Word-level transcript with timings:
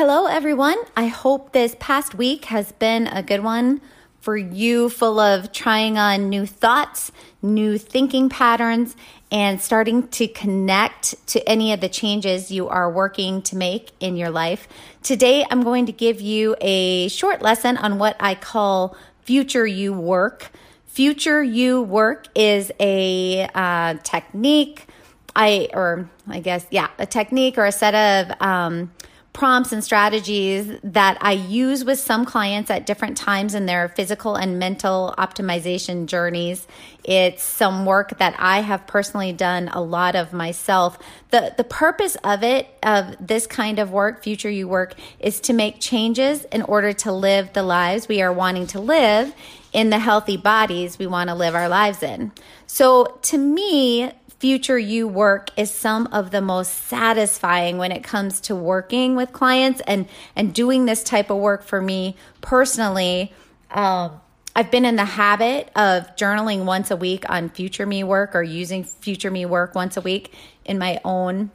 Hello, 0.00 0.26
everyone. 0.26 0.76
I 0.96 1.08
hope 1.08 1.50
this 1.50 1.74
past 1.80 2.14
week 2.14 2.44
has 2.44 2.70
been 2.70 3.08
a 3.08 3.20
good 3.20 3.42
one 3.42 3.80
for 4.20 4.36
you, 4.36 4.90
full 4.90 5.18
of 5.18 5.50
trying 5.50 5.98
on 5.98 6.28
new 6.28 6.46
thoughts, 6.46 7.10
new 7.42 7.78
thinking 7.78 8.28
patterns, 8.28 8.94
and 9.32 9.60
starting 9.60 10.06
to 10.10 10.28
connect 10.28 11.26
to 11.26 11.48
any 11.48 11.72
of 11.72 11.80
the 11.80 11.88
changes 11.88 12.52
you 12.52 12.68
are 12.68 12.88
working 12.88 13.42
to 13.42 13.56
make 13.56 13.90
in 13.98 14.16
your 14.16 14.30
life. 14.30 14.68
Today, 15.02 15.44
I'm 15.50 15.64
going 15.64 15.86
to 15.86 15.92
give 15.92 16.20
you 16.20 16.54
a 16.60 17.08
short 17.08 17.42
lesson 17.42 17.76
on 17.76 17.98
what 17.98 18.14
I 18.20 18.36
call 18.36 18.96
future 19.22 19.66
you 19.66 19.92
work. 19.92 20.52
Future 20.86 21.42
you 21.42 21.82
work 21.82 22.28
is 22.36 22.70
a 22.78 23.48
uh, 23.52 23.94
technique, 24.04 24.86
I 25.34 25.70
or 25.74 26.08
I 26.28 26.38
guess 26.38 26.64
yeah, 26.70 26.86
a 27.00 27.06
technique 27.06 27.58
or 27.58 27.64
a 27.64 27.72
set 27.72 27.96
of 27.96 28.40
um, 28.40 28.92
prompts 29.32 29.72
and 29.72 29.84
strategies 29.84 30.78
that 30.82 31.16
I 31.20 31.32
use 31.32 31.84
with 31.84 32.00
some 32.00 32.24
clients 32.24 32.70
at 32.70 32.86
different 32.86 33.16
times 33.16 33.54
in 33.54 33.66
their 33.66 33.88
physical 33.88 34.34
and 34.34 34.58
mental 34.58 35.14
optimization 35.16 36.06
journeys. 36.06 36.66
It's 37.04 37.42
some 37.42 37.86
work 37.86 38.18
that 38.18 38.34
I 38.38 38.60
have 38.60 38.86
personally 38.86 39.32
done 39.32 39.68
a 39.68 39.80
lot 39.80 40.16
of 40.16 40.32
myself. 40.32 40.98
The 41.30 41.54
the 41.56 41.64
purpose 41.64 42.16
of 42.24 42.42
it 42.42 42.68
of 42.82 43.14
this 43.20 43.46
kind 43.46 43.78
of 43.78 43.92
work, 43.92 44.22
future 44.22 44.50
you 44.50 44.66
work, 44.66 44.94
is 45.20 45.40
to 45.42 45.52
make 45.52 45.80
changes 45.80 46.44
in 46.46 46.62
order 46.62 46.92
to 46.94 47.12
live 47.12 47.52
the 47.52 47.62
lives 47.62 48.08
we 48.08 48.20
are 48.20 48.32
wanting 48.32 48.66
to 48.68 48.80
live 48.80 49.32
in 49.72 49.90
the 49.90 49.98
healthy 49.98 50.36
bodies 50.36 50.98
we 50.98 51.06
want 51.06 51.28
to 51.28 51.34
live 51.34 51.54
our 51.54 51.68
lives 51.68 52.02
in. 52.02 52.32
So 52.66 53.18
to 53.22 53.38
me, 53.38 54.12
future 54.38 54.78
you 54.78 55.08
work 55.08 55.50
is 55.56 55.70
some 55.70 56.06
of 56.12 56.30
the 56.30 56.40
most 56.40 56.72
satisfying 56.72 57.76
when 57.76 57.90
it 57.90 58.04
comes 58.04 58.40
to 58.40 58.54
working 58.54 59.16
with 59.16 59.32
clients 59.32 59.80
and 59.86 60.06
and 60.36 60.54
doing 60.54 60.84
this 60.84 61.02
type 61.02 61.30
of 61.30 61.36
work 61.38 61.62
for 61.62 61.80
me 61.80 62.16
personally 62.40 63.32
um, 63.70 64.20
I've 64.54 64.70
been 64.70 64.84
in 64.84 64.96
the 64.96 65.04
habit 65.04 65.70
of 65.76 66.16
journaling 66.16 66.64
once 66.64 66.90
a 66.90 66.96
week 66.96 67.28
on 67.28 67.48
future 67.48 67.86
me 67.86 68.02
work 68.02 68.34
or 68.34 68.42
using 68.42 68.84
future 68.84 69.30
me 69.30 69.44
work 69.46 69.74
once 69.74 69.96
a 69.96 70.00
week 70.00 70.32
in 70.64 70.78
my 70.78 71.00
own 71.04 71.50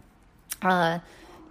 uh, 0.62 1.00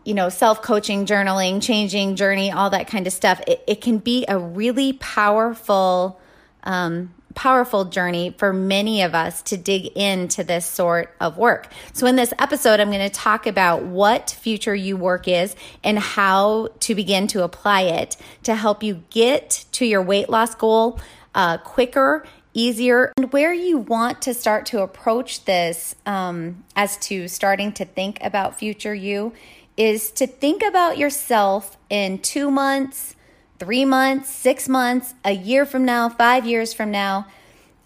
you 0.05 0.15
know, 0.15 0.29
self 0.29 0.63
coaching, 0.63 1.07
journaling, 1.07 1.63
changing 1.63 2.17
journey, 2.17 2.51
all 2.51 2.71
that 2.71 2.89
kind 2.89 3.07
of 3.07 3.13
stuff. 3.13 3.41
It, 3.47 3.63
it 3.67 3.81
can 3.81 3.99
be 3.99 4.25
a 4.29 4.39
really 4.39 4.95
powerful 4.95 6.21
um, 6.65 7.13
powerful 7.35 7.85
journey 7.85 8.35
for 8.37 8.53
many 8.53 9.03
of 9.03 9.15
us 9.15 9.43
to 9.43 9.57
dig 9.57 9.87
into 9.97 10.45
this 10.45 10.67
sort 10.67 11.15
of 11.21 11.37
work. 11.37 11.69
So, 11.93 12.07
in 12.07 12.17
this 12.17 12.33
episode, 12.39 12.81
I'm 12.81 12.91
going 12.91 13.09
to 13.09 13.11
talk 13.11 13.47
about 13.47 13.83
what 13.83 14.31
future 14.31 14.75
you 14.75 14.97
work 14.97 15.29
is 15.29 15.57
and 15.83 15.99
how 15.99 16.69
to 16.81 16.95
begin 16.95 17.27
to 17.29 17.43
apply 17.43 17.83
it 17.83 18.17
to 18.45 18.55
help 18.55 18.83
you 18.83 19.03
get 19.11 19.65
to 19.73 19.87
your 19.87 20.03
weight 20.03 20.29
loss 20.29 20.55
goal 20.55 21.01
uh, 21.35 21.59
quicker. 21.59 22.25
Easier 22.55 23.15
and 23.17 23.33
where 23.33 23.55
you 23.55 23.79
want 23.79 24.21
to 24.21 24.35
start 24.35 24.67
to 24.67 24.83
approach 24.83 25.47
this 25.47 25.95
um, 26.05 26.63
as 26.77 26.99
to 26.99 27.27
starting 27.27 27.73
to 27.73 27.87
think 27.87 28.19
about 28.23 28.59
future 28.59 28.95
you 28.95 29.33
is 29.77 30.11
to 30.13 30.27
think 30.27 30.63
about 30.63 30.99
yourself 30.99 31.77
in 31.89 32.19
two 32.19 32.51
months, 32.51 33.17
three 33.63 33.85
months, 33.85 34.29
six 34.29 34.69
months, 34.69 35.15
a 35.25 35.31
year 35.31 35.65
from 35.65 35.85
now, 35.85 36.09
five 36.09 36.45
years 36.45 36.73
from 36.73 36.91
now. 36.91 37.25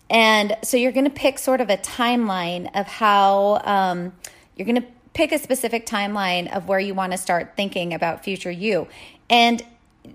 And 0.09 0.57
so 0.63 0.79
you're 0.79 0.93
going 0.93 1.05
to 1.05 1.11
pick 1.11 1.39
sort 1.39 1.61
of 1.61 1.69
a 1.69 1.77
timeline 1.77 2.71
of 2.75 2.87
how 2.87 3.61
um, 3.63 4.15
you're 4.57 4.65
going 4.65 4.81
to 4.81 4.89
pick 5.13 5.33
a 5.33 5.39
specific 5.39 5.85
timeline 5.85 6.51
of 6.51 6.67
where 6.67 6.81
you 6.81 6.95
want 6.95 7.13
to 7.13 7.19
start 7.19 7.57
thinking 7.57 7.93
about 7.93 8.25
future 8.25 8.51
you. 8.51 8.89
And 9.29 9.63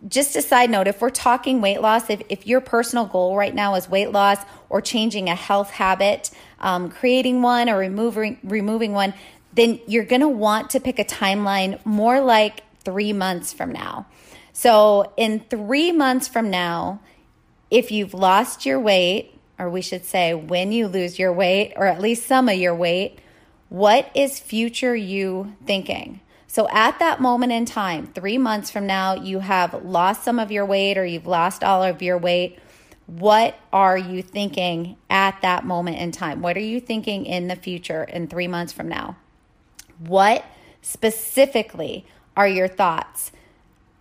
just 0.08 0.36
a 0.36 0.42
side 0.42 0.72
note, 0.72 0.88
if 0.88 1.00
we're 1.00 1.12
talking 1.12 1.62
weight 1.62 1.80
loss, 1.80 2.10
if, 2.10 2.24
if 2.28 2.48
your 2.48 2.60
personal 2.60 3.06
goal 3.06 3.38
right 3.38 3.54
now 3.54 3.76
is 3.76 3.88
weight 3.88 4.12
loss 4.12 4.40
or 4.68 4.82
changing 4.82 5.30
a 5.30 5.36
health 5.36 5.70
habit, 5.70 6.32
um, 6.60 6.90
creating 6.90 7.44
one 7.44 7.70
or 7.70 7.78
removing 7.78 8.40
removing 8.44 8.94
one, 8.94 9.14
then 9.54 9.80
you're 9.86 10.06
going 10.06 10.22
to 10.22 10.30
want 10.30 10.72
to 10.72 10.80
pick 10.80 10.98
a 10.98 11.06
timeline 11.06 11.80
more 11.86 12.20
like 12.20 12.64
three 12.84 13.14
months 13.14 13.54
from 13.54 13.72
now. 13.72 14.08
So, 14.54 15.14
in 15.18 15.40
three 15.40 15.92
months 15.92 16.28
from 16.28 16.50
now, 16.50 17.00
if 17.70 17.92
you've 17.92 18.14
lost 18.14 18.66
your 18.66 18.80
weight, 18.80 19.34
or 19.58 19.70
we 19.70 19.82
should 19.82 20.06
say, 20.06 20.34
when 20.34 20.72
you 20.72 20.88
lose 20.88 21.18
your 21.18 21.32
weight, 21.32 21.74
or 21.76 21.86
at 21.86 22.02
least 22.02 22.28
some 22.28 22.50
of 22.50 22.56
your 22.56 22.76
weight, 22.76 23.20
what 23.70 24.12
is 24.14 24.40
future 24.40 24.96
you 24.96 25.56
thinking? 25.66 26.20
So, 26.48 26.68
at 26.70 27.00
that 27.00 27.22
moment 27.22 27.54
in 27.54 27.66
time, 27.66 28.08
three 28.08 28.38
months 28.38 28.70
from 28.70 28.86
now, 28.86 29.16
you 29.16 29.40
have 29.40 29.86
lost 29.86 30.24
some 30.26 30.38
of 30.38 30.52
your 30.52 30.66
weight 30.66 30.98
or 30.98 31.06
you've 31.06 31.28
lost 31.28 31.64
all 31.64 31.82
of 31.82 32.02
your 32.02 32.18
weight. 32.18 32.60
What 33.06 33.56
are 33.72 33.98
you 33.98 34.22
thinking 34.22 34.98
at 35.10 35.42
that 35.42 35.64
moment 35.64 35.98
in 35.98 36.12
time? 36.12 36.42
What 36.42 36.58
are 36.58 36.62
you 36.62 36.82
thinking 36.82 37.26
in 37.26 37.48
the 37.48 37.56
future 37.56 38.04
in 38.04 38.28
three 38.28 38.48
months 38.48 38.74
from 38.74 38.90
now? 38.90 39.16
What 40.00 40.44
specifically 40.82 42.06
are 42.36 42.48
your 42.48 42.68
thoughts? 42.68 43.32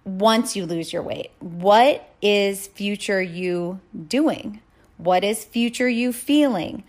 Once 0.04 0.56
you 0.56 0.66
lose 0.66 0.92
your 0.92 1.02
weight? 1.02 1.30
What 1.40 2.08
is 2.22 2.66
future 2.68 3.22
you 3.22 3.80
doing? 4.08 4.60
What 4.96 5.24
is 5.24 5.44
future 5.44 5.88
you 5.88 6.12
feeling? 6.12 6.84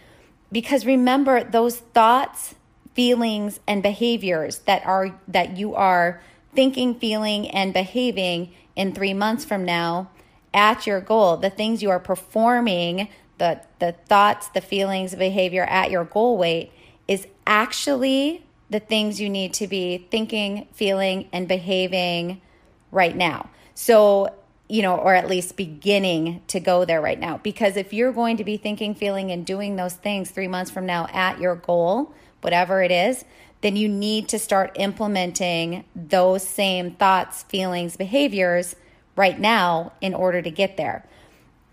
Because 0.51 0.85
remember 0.85 1.43
those 1.43 1.77
thoughts, 1.77 2.55
feelings 2.93 3.59
and 3.67 3.81
behaviors 3.81 4.59
that 4.59 4.85
are 4.85 5.17
that 5.27 5.57
you 5.57 5.75
are 5.75 6.21
thinking, 6.53 6.95
feeling 6.95 7.49
and 7.49 7.73
behaving 7.73 8.51
in 8.75 8.93
3 8.93 9.13
months 9.13 9.45
from 9.45 9.63
now 9.63 10.09
at 10.53 10.85
your 10.85 10.99
goal, 10.99 11.37
the 11.37 11.49
things 11.49 11.81
you 11.81 11.89
are 11.89 11.99
performing, 11.99 13.07
the 13.37 13.61
the 13.79 13.93
thoughts, 14.07 14.49
the 14.49 14.59
feelings, 14.61 15.15
behavior 15.15 15.63
at 15.63 15.89
your 15.89 16.03
goal 16.03 16.37
weight 16.37 16.71
is 17.07 17.27
actually 17.47 18.45
the 18.69 18.79
things 18.79 19.19
you 19.19 19.29
need 19.29 19.53
to 19.53 19.67
be 19.67 20.07
thinking, 20.11 20.67
feeling 20.73 21.27
and 21.31 21.47
behaving 21.47 22.41
right 22.91 23.15
now. 23.15 23.49
So, 23.73 24.35
you 24.67 24.81
know, 24.81 24.95
or 24.95 25.13
at 25.15 25.27
least 25.27 25.57
beginning 25.57 26.41
to 26.47 26.59
go 26.59 26.85
there 26.85 27.01
right 27.01 27.19
now. 27.19 27.37
Because 27.37 27.75
if 27.75 27.93
you're 27.93 28.13
going 28.13 28.37
to 28.37 28.43
be 28.43 28.57
thinking, 28.57 28.95
feeling, 28.95 29.31
and 29.31 29.45
doing 29.45 29.75
those 29.75 29.93
things 29.93 30.31
three 30.31 30.47
months 30.47 30.71
from 30.71 30.85
now 30.85 31.07
at 31.11 31.39
your 31.39 31.55
goal, 31.55 32.13
whatever 32.41 32.81
it 32.81 32.91
is, 32.91 33.25
then 33.61 33.75
you 33.75 33.87
need 33.87 34.27
to 34.29 34.39
start 34.39 34.71
implementing 34.75 35.83
those 35.95 36.47
same 36.47 36.91
thoughts, 36.91 37.43
feelings, 37.43 37.95
behaviors 37.95 38.75
right 39.15 39.39
now 39.39 39.93
in 40.01 40.13
order 40.13 40.41
to 40.41 40.49
get 40.49 40.77
there. 40.77 41.05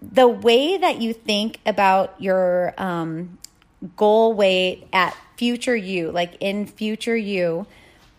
The 0.02 0.28
way 0.28 0.76
that 0.76 1.00
you 1.00 1.12
think 1.12 1.60
about 1.64 2.20
your 2.20 2.74
um, 2.78 3.38
goal 3.96 4.34
weight 4.34 4.86
at 4.92 5.16
future 5.36 5.76
you, 5.76 6.10
like 6.10 6.36
in 6.40 6.66
future 6.66 7.16
you, 7.16 7.66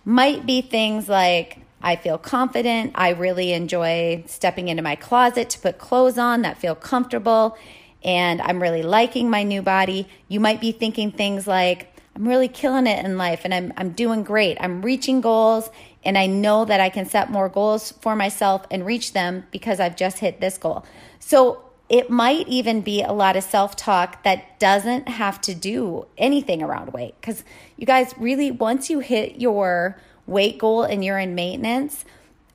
might 0.03 0.45
be 0.45 0.61
things 0.61 1.07
like, 1.07 1.58
I 1.81 1.95
feel 1.95 2.17
confident. 2.17 2.91
I 2.95 3.09
really 3.09 3.53
enjoy 3.53 4.23
stepping 4.27 4.67
into 4.67 4.83
my 4.83 4.95
closet 4.95 5.49
to 5.51 5.59
put 5.59 5.77
clothes 5.77 6.17
on 6.17 6.41
that 6.41 6.57
feel 6.57 6.75
comfortable. 6.75 7.57
And 8.03 8.41
I'm 8.41 8.61
really 8.61 8.83
liking 8.83 9.29
my 9.29 9.43
new 9.43 9.61
body. 9.61 10.07
You 10.27 10.39
might 10.39 10.61
be 10.61 10.71
thinking 10.71 11.11
things 11.11 11.47
like, 11.47 11.93
I'm 12.15 12.27
really 12.27 12.47
killing 12.47 12.87
it 12.87 13.05
in 13.05 13.17
life 13.17 13.41
and 13.45 13.53
I'm, 13.53 13.71
I'm 13.77 13.91
doing 13.91 14.23
great. 14.23 14.57
I'm 14.59 14.81
reaching 14.81 15.21
goals 15.21 15.69
and 16.03 16.17
I 16.17 16.25
know 16.25 16.65
that 16.65 16.81
I 16.81 16.89
can 16.89 17.05
set 17.05 17.29
more 17.29 17.49
goals 17.49 17.93
for 18.01 18.15
myself 18.15 18.65
and 18.71 18.85
reach 18.85 19.13
them 19.13 19.45
because 19.51 19.79
I've 19.79 19.95
just 19.95 20.19
hit 20.19 20.41
this 20.41 20.57
goal. 20.57 20.85
So 21.19 21.63
it 21.87 22.09
might 22.09 22.47
even 22.47 22.81
be 22.81 23.01
a 23.01 23.11
lot 23.11 23.35
of 23.35 23.43
self 23.43 23.75
talk 23.75 24.23
that 24.23 24.59
doesn't 24.59 25.07
have 25.07 25.41
to 25.41 25.55
do 25.55 26.05
anything 26.17 26.61
around 26.61 26.93
weight. 26.93 27.15
Because 27.19 27.43
you 27.77 27.85
guys, 27.85 28.13
really, 28.17 28.51
once 28.51 28.89
you 28.89 28.99
hit 28.99 29.39
your 29.41 29.99
weight 30.29 30.57
goal 30.57 30.83
and 30.83 31.03
you're 31.03 31.19
in 31.19 31.35
maintenance, 31.35 32.05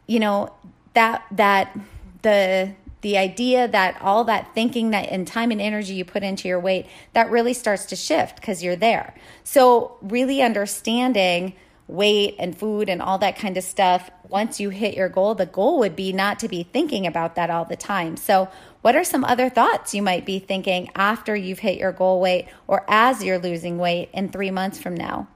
you 0.06 0.20
know, 0.20 0.52
that 0.94 1.24
that 1.32 1.76
the 2.22 2.72
the 3.00 3.18
idea 3.18 3.68
that 3.68 4.00
all 4.00 4.24
that 4.24 4.54
thinking 4.54 4.90
that 4.90 5.10
and 5.10 5.26
time 5.26 5.50
and 5.50 5.60
energy 5.60 5.92
you 5.92 6.04
put 6.06 6.22
into 6.22 6.48
your 6.48 6.58
weight 6.58 6.86
that 7.12 7.30
really 7.30 7.52
starts 7.52 7.84
to 7.84 7.96
shift 7.96 8.36
because 8.36 8.62
you're 8.62 8.76
there. 8.76 9.14
So 9.42 9.98
really 10.00 10.40
understanding 10.40 11.54
weight 11.86 12.34
and 12.38 12.56
food 12.56 12.88
and 12.88 13.02
all 13.02 13.18
that 13.18 13.36
kind 13.36 13.56
of 13.56 13.64
stuff, 13.64 14.10
once 14.28 14.58
you 14.58 14.70
hit 14.70 14.94
your 14.94 15.08
goal, 15.08 15.34
the 15.34 15.46
goal 15.46 15.78
would 15.80 15.94
be 15.94 16.12
not 16.12 16.38
to 16.38 16.48
be 16.48 16.62
thinking 16.62 17.06
about 17.06 17.34
that 17.34 17.50
all 17.50 17.64
the 17.64 17.76
time. 17.76 18.16
So, 18.16 18.48
what 18.80 18.96
are 18.96 19.04
some 19.04 19.24
other 19.24 19.48
thoughts 19.48 19.94
you 19.94 20.02
might 20.02 20.26
be 20.26 20.38
thinking 20.38 20.90
after 20.94 21.34
you've 21.34 21.60
hit 21.60 21.78
your 21.78 21.92
goal 21.92 22.20
weight 22.20 22.48
or 22.66 22.84
as 22.86 23.24
you're 23.24 23.38
losing 23.38 23.78
weight 23.78 24.10
in 24.12 24.28
three 24.28 24.50
months 24.50 24.78
from 24.78 24.94
now? 24.94 25.28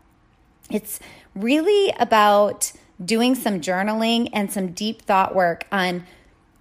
It's 0.70 1.00
really 1.34 1.92
about 1.98 2.72
doing 3.02 3.34
some 3.34 3.60
journaling 3.60 4.28
and 4.32 4.52
some 4.52 4.72
deep 4.72 5.02
thought 5.02 5.34
work 5.34 5.66
on 5.70 6.04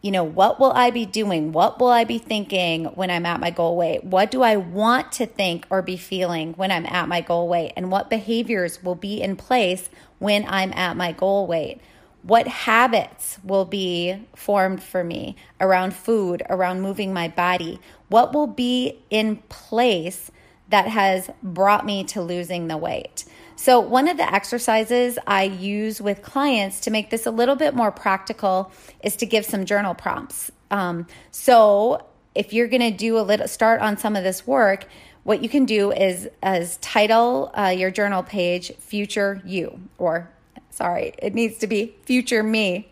you 0.02 0.12
know, 0.12 0.24
what 0.24 0.60
will 0.60 0.72
I 0.72 0.92
be 0.92 1.06
doing? 1.06 1.52
What 1.52 1.80
will 1.80 1.90
I 1.90 2.04
be 2.04 2.20
thinking 2.20 2.86
when 2.86 3.10
I'm 3.10 3.26
at 3.26 3.40
my 3.40 3.50
goal 3.50 3.76
weight? 3.76 4.04
What 4.04 4.30
do 4.30 4.44
I 4.44 4.56
want 4.56 5.12
to 5.14 5.26
think 5.26 5.66
or 5.70 5.82
be 5.82 5.98
feeling 5.98 6.54
when 6.54 6.72
I'm 6.72 6.86
at 6.86 7.10
my 7.10 7.20
goal 7.20 7.48
weight? 7.48 7.74
And 7.76 7.92
what 7.92 8.10
behaviors 8.10 8.84
will 8.84 8.96
be 8.96 9.22
in 9.22 9.36
place 9.36 9.90
when 10.20 10.46
I'm 10.48 10.72
at 10.74 10.96
my 10.96 11.12
goal 11.12 11.48
weight? 11.48 11.82
What 12.22 12.48
habits 12.48 13.40
will 13.44 13.66
be 13.66 14.28
formed 14.36 14.84
for 14.84 15.04
me 15.04 15.36
around 15.60 15.96
food, 15.96 16.44
around 16.50 16.82
moving 16.82 17.12
my 17.12 17.28
body? 17.28 17.80
What 18.08 18.34
will 18.34 18.48
be 18.48 19.00
in 19.10 19.38
place 19.50 20.32
that 20.70 20.88
has 20.88 21.30
brought 21.42 21.86
me 21.86 22.04
to 22.06 22.22
losing 22.22 22.68
the 22.68 22.78
weight? 22.78 23.26
So, 23.60 23.80
one 23.80 24.08
of 24.08 24.18
the 24.18 24.34
exercises 24.34 25.18
I 25.26 25.44
use 25.44 26.00
with 26.00 26.22
clients 26.22 26.80
to 26.82 26.92
make 26.92 27.10
this 27.10 27.26
a 27.26 27.32
little 27.32 27.56
bit 27.56 27.74
more 27.74 27.92
practical 27.92 28.72
is 29.04 29.16
to 29.16 29.26
give 29.26 29.46
some 29.46 29.66
journal 29.66 29.96
prompts. 29.96 30.52
Um, 30.70 31.08
so, 31.32 32.06
if 32.36 32.54
you're 32.54 32.68
going 32.68 32.84
to 32.84 32.96
do 32.96 33.18
a 33.18 33.22
little 33.22 33.48
start 33.48 33.82
on 33.82 33.98
some 33.98 34.16
of 34.16 34.24
this 34.24 34.46
work, 34.46 34.86
what 35.24 35.42
you 35.42 35.50
can 35.50 35.66
do 35.66 35.92
is 35.92 36.30
as 36.44 36.78
title 36.78 37.52
uh, 37.58 37.74
your 37.76 37.90
journal 37.90 38.22
page 38.22 38.74
"Future 38.76 39.42
You" 39.44 39.80
or 39.98 40.30
sorry, 40.70 41.16
it 41.18 41.34
needs 41.34 41.58
to 41.58 41.68
be 41.68 41.96
"Future 42.04 42.44
Me." 42.44 42.88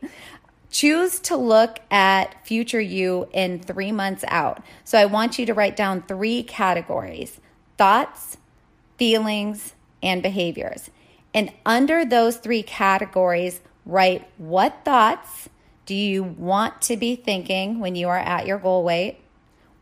Choose 0.72 1.20
to 1.22 1.38
look 1.38 1.80
at 1.92 2.44
future 2.46 2.82
you 2.82 3.30
in 3.32 3.60
three 3.60 3.92
months 3.92 4.26
out. 4.28 4.64
So, 4.84 4.98
I 4.98 5.06
want 5.06 5.38
you 5.38 5.46
to 5.46 5.54
write 5.54 5.76
down 5.76 6.02
three 6.02 6.42
categories 6.42 7.40
thoughts, 7.78 8.38
feelings, 8.98 9.75
and 10.06 10.24
behaviors. 10.24 10.90
And 11.34 11.52
under 11.66 12.06
those 12.06 12.38
three 12.38 12.63
categories, 12.63 13.60
write 13.86 14.25
what 14.38 14.86
thoughts 14.86 15.50
do 15.86 15.94
you 15.94 16.24
want 16.24 16.81
to 16.84 16.96
be 16.96 17.16
thinking 17.16 17.80
when 17.80 17.96
you 17.96 18.07
are 18.07 18.18
at 18.18 18.46
your 18.46 18.57
goal 18.57 18.84
weight 18.84 19.19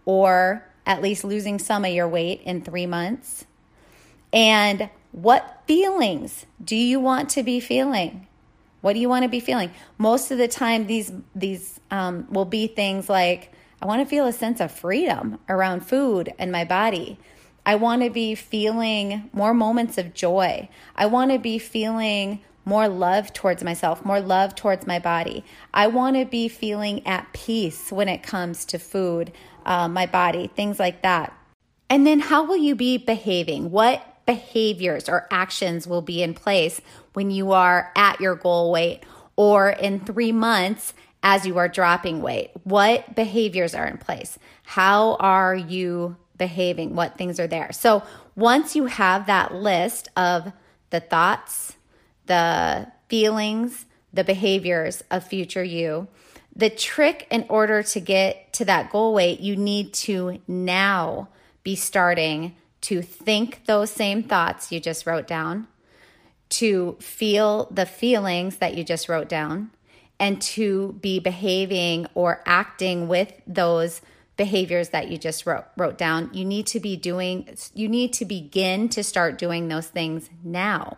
or 0.06 0.66
at 0.86 1.02
least 1.02 1.24
losing 1.24 1.60
some 1.60 1.86
of 1.86 1.92
your 1.92 2.08
weight 2.08 2.42
in 2.44 2.62
three 2.62 2.88
months? 2.88 3.46
And 4.32 4.90
what 5.12 5.62
feelings 5.68 6.48
do 6.64 6.76
you 6.76 7.00
want 7.00 7.30
to 7.32 7.44
be 7.44 7.60
feeling? 7.60 8.28
What 8.82 8.94
do 8.94 9.00
you 9.00 9.08
want 9.08 9.24
to 9.24 9.30
be 9.30 9.40
feeling? 9.40 9.72
Most 9.98 10.32
of 10.32 10.38
the 10.38 10.48
time, 10.48 10.88
these 10.88 11.12
these 11.36 11.80
um, 11.92 12.28
will 12.30 12.46
be 12.46 12.68
things 12.68 13.08
like 13.08 13.54
I 13.82 13.86
want 13.86 14.02
to 14.02 14.06
feel 14.06 14.26
a 14.26 14.34
sense 14.34 14.60
of 14.60 14.72
freedom 14.72 15.40
around 15.48 15.82
food 15.82 16.34
and 16.40 16.52
my 16.52 16.66
body. 16.66 17.20
I 17.66 17.76
want 17.76 18.04
to 18.04 18.10
be 18.10 18.36
feeling 18.36 19.30
more 19.32 19.54
moments 19.54 19.98
of 19.98 20.14
joy. 20.14 20.70
I 20.96 21.06
want 21.06 21.32
to 21.32 21.40
be 21.40 21.60
feeling 21.60 22.42
more 22.66 22.88
love 22.88 23.34
towards 23.34 23.64
myself, 23.64 24.06
more 24.06 24.20
love 24.20 24.56
towards 24.56 24.88
my 24.88 25.00
body. 25.00 25.44
I 25.74 25.88
want 25.88 26.16
to 26.18 26.26
be 26.26 26.48
feeling 26.48 27.06
at 27.06 27.32
peace 27.34 27.92
when 27.92 28.08
it 28.08 28.24
comes 28.24 28.66
to 28.66 28.80
food, 28.80 29.32
uh, 29.66 29.88
my 29.88 30.06
body, 30.06 30.48
things 30.56 30.80
like 30.80 31.02
that. 31.02 31.34
And 31.90 32.08
then 32.08 32.20
how 32.20 32.44
will 32.44 32.58
you 32.58 32.76
be 32.76 32.98
behaving? 32.98 33.72
What 33.72 34.26
behaviors 34.26 35.10
or 35.10 35.28
actions 35.30 35.86
will 35.86 36.02
be 36.02 36.24
in 36.24 36.34
place 36.34 36.82
when 37.14 37.32
you 37.32 37.52
are 37.52 37.92
at 37.96 38.22
your 38.22 38.36
goal 38.36 38.72
weight 38.72 39.04
or 39.36 39.70
in 39.70 40.00
three 40.00 40.32
months 40.32 40.94
as 41.22 41.46
you 41.46 41.58
are 41.58 41.68
dropping 41.68 42.22
weight? 42.22 42.52
What 42.64 43.16
behaviors 43.16 43.76
are 43.76 43.86
in 43.86 43.98
place? 43.98 44.40
How 44.64 45.16
are 45.16 45.56
you 45.56 46.16
behaving, 46.48 46.94
what 46.94 47.18
things 47.18 47.40
are 47.40 47.48
there. 47.48 47.72
So 47.72 48.04
once 48.36 48.76
you 48.76 48.86
have 48.88 49.28
that 49.28 49.54
list 49.54 50.10
of 50.18 50.52
the 50.90 51.00
thoughts, 51.00 51.78
the 52.26 52.92
feelings, 53.08 53.86
the 54.12 54.24
behaviors 54.24 55.04
of 55.10 55.26
future 55.26 55.64
you, 55.64 56.08
the 56.56 56.70
trick 56.70 57.28
in 57.32 57.46
order 57.50 57.82
to 57.82 58.00
get 58.00 58.52
to 58.54 58.66
that 58.66 58.92
goal 58.92 59.14
weight, 59.14 59.40
you 59.40 59.56
need 59.56 59.94
to 59.94 60.40
now 60.48 61.30
be 61.64 61.76
starting 61.76 62.56
to 62.82 63.02
think 63.02 63.66
those 63.66 63.90
same 63.90 64.22
thoughts 64.22 64.72
you 64.72 64.80
just 64.80 65.06
wrote 65.08 65.28
down, 65.28 65.68
to 66.50 66.98
feel 67.00 67.68
the 67.72 67.86
feelings 67.86 68.58
that 68.58 68.76
you 68.76 68.84
just 68.84 69.08
wrote 69.08 69.30
down, 69.30 69.72
and 70.20 70.42
to 70.42 70.94
be 71.02 71.20
behaving 71.20 72.06
or 72.14 72.44
acting 72.46 73.08
with 73.08 73.32
those 73.48 74.02
behaviors 74.44 74.90
that 74.90 75.08
you 75.08 75.18
just 75.18 75.46
wrote 75.46 75.64
wrote 75.78 75.98
down 75.98 76.30
you 76.34 76.44
need 76.44 76.68
to 76.68 76.78
be 76.78 76.98
doing 76.98 77.48
you 77.74 77.88
need 77.88 78.12
to 78.12 78.26
begin 78.26 78.90
to 78.90 79.02
start 79.02 79.38
doing 79.38 79.70
those 79.70 79.88
things 79.88 80.30
now. 80.44 80.98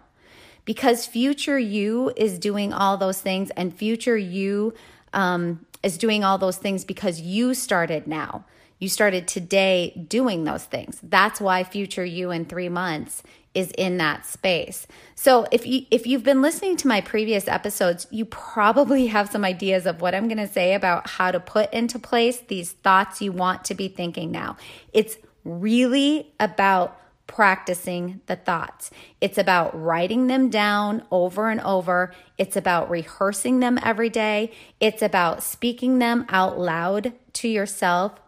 Because 0.71 1.05
future 1.05 1.59
you 1.59 2.11
is 2.17 2.39
doing 2.39 2.73
all 2.73 2.97
those 2.97 3.21
things 3.21 3.51
and 3.51 3.71
future 3.71 4.17
you 4.17 4.73
um, 5.13 5.63
is 5.83 5.95
doing 5.99 6.23
all 6.23 6.39
those 6.39 6.57
things 6.57 6.83
because 6.83 7.21
you 7.21 7.53
started 7.53 8.07
now. 8.07 8.45
You 8.79 8.89
started 8.89 9.27
today 9.27 9.93
doing 10.09 10.43
those 10.43 10.63
things. 10.63 10.99
That's 11.03 11.39
why 11.39 11.63
future 11.63 12.03
you 12.03 12.31
in 12.31 12.45
three 12.45 12.69
months 12.69 13.21
is 13.55 13.71
in 13.77 13.97
that 13.97 14.25
space. 14.25 14.85
So 15.15 15.47
if 15.51 15.65
you 15.65 15.85
if 15.89 16.05
you've 16.05 16.23
been 16.23 16.41
listening 16.41 16.77
to 16.77 16.87
my 16.87 17.01
previous 17.01 17.47
episodes, 17.47 18.05
you 18.11 18.25
probably 18.25 19.07
have 19.15 19.31
some 19.31 19.43
ideas 19.43 19.87
of 19.87 20.01
what 20.01 20.13
I'm 20.13 20.27
going 20.27 20.37
to 20.37 20.47
say 20.47 20.75
about 20.75 21.09
how 21.09 21.31
to 21.31 21.39
put 21.39 21.73
into 21.73 21.97
place 21.97 22.39
these 22.39 22.73
thoughts 22.73 23.21
you 23.21 23.31
want 23.31 23.63
to 23.65 23.73
be 23.73 23.87
thinking 23.87 24.29
now. 24.29 24.57
It's 24.93 25.17
really 25.43 26.33
about 26.39 26.99
practicing 27.27 28.21
the 28.27 28.35
thoughts. 28.35 28.91
It's 29.19 29.37
about 29.37 29.79
writing 29.79 30.27
them 30.27 30.49
down 30.49 31.03
over 31.09 31.49
and 31.49 31.59
over. 31.61 32.13
It's 32.37 32.55
about 32.55 32.89
rehearsing 32.89 33.61
them 33.61 33.79
every 33.81 34.09
day. 34.09 34.51
It's 34.79 35.01
about 35.01 35.41
speaking 35.41 35.99
them 35.99 36.25
out 36.29 36.59
loud 36.59 37.13
to 37.33 37.47
yourself. 37.47 38.19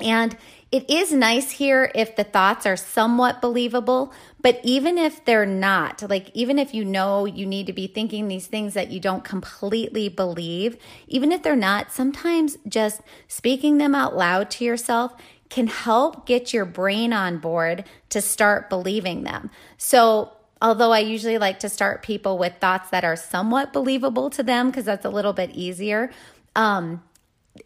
And 0.00 0.36
it 0.72 0.90
is 0.90 1.12
nice 1.12 1.52
here 1.52 1.92
if 1.94 2.16
the 2.16 2.24
thoughts 2.24 2.66
are 2.66 2.76
somewhat 2.76 3.40
believable, 3.40 4.12
but 4.42 4.58
even 4.64 4.98
if 4.98 5.24
they're 5.24 5.46
not, 5.46 6.02
like 6.10 6.30
even 6.34 6.58
if 6.58 6.74
you 6.74 6.84
know 6.84 7.26
you 7.26 7.46
need 7.46 7.66
to 7.68 7.72
be 7.72 7.86
thinking 7.86 8.26
these 8.26 8.48
things 8.48 8.74
that 8.74 8.90
you 8.90 8.98
don't 8.98 9.22
completely 9.22 10.08
believe, 10.08 10.76
even 11.06 11.30
if 11.30 11.44
they're 11.44 11.54
not, 11.54 11.92
sometimes 11.92 12.56
just 12.66 13.02
speaking 13.28 13.78
them 13.78 13.94
out 13.94 14.16
loud 14.16 14.50
to 14.50 14.64
yourself 14.64 15.14
can 15.48 15.68
help 15.68 16.26
get 16.26 16.52
your 16.52 16.64
brain 16.64 17.12
on 17.12 17.38
board 17.38 17.84
to 18.08 18.20
start 18.20 18.68
believing 18.68 19.22
them. 19.22 19.50
So, 19.76 20.32
although 20.60 20.90
I 20.90 21.00
usually 21.00 21.38
like 21.38 21.60
to 21.60 21.68
start 21.68 22.02
people 22.02 22.36
with 22.36 22.54
thoughts 22.60 22.90
that 22.90 23.04
are 23.04 23.14
somewhat 23.14 23.72
believable 23.72 24.30
to 24.30 24.42
them 24.42 24.70
because 24.70 24.86
that's 24.86 25.04
a 25.04 25.10
little 25.10 25.32
bit 25.32 25.50
easier. 25.50 26.10
Um, 26.56 27.04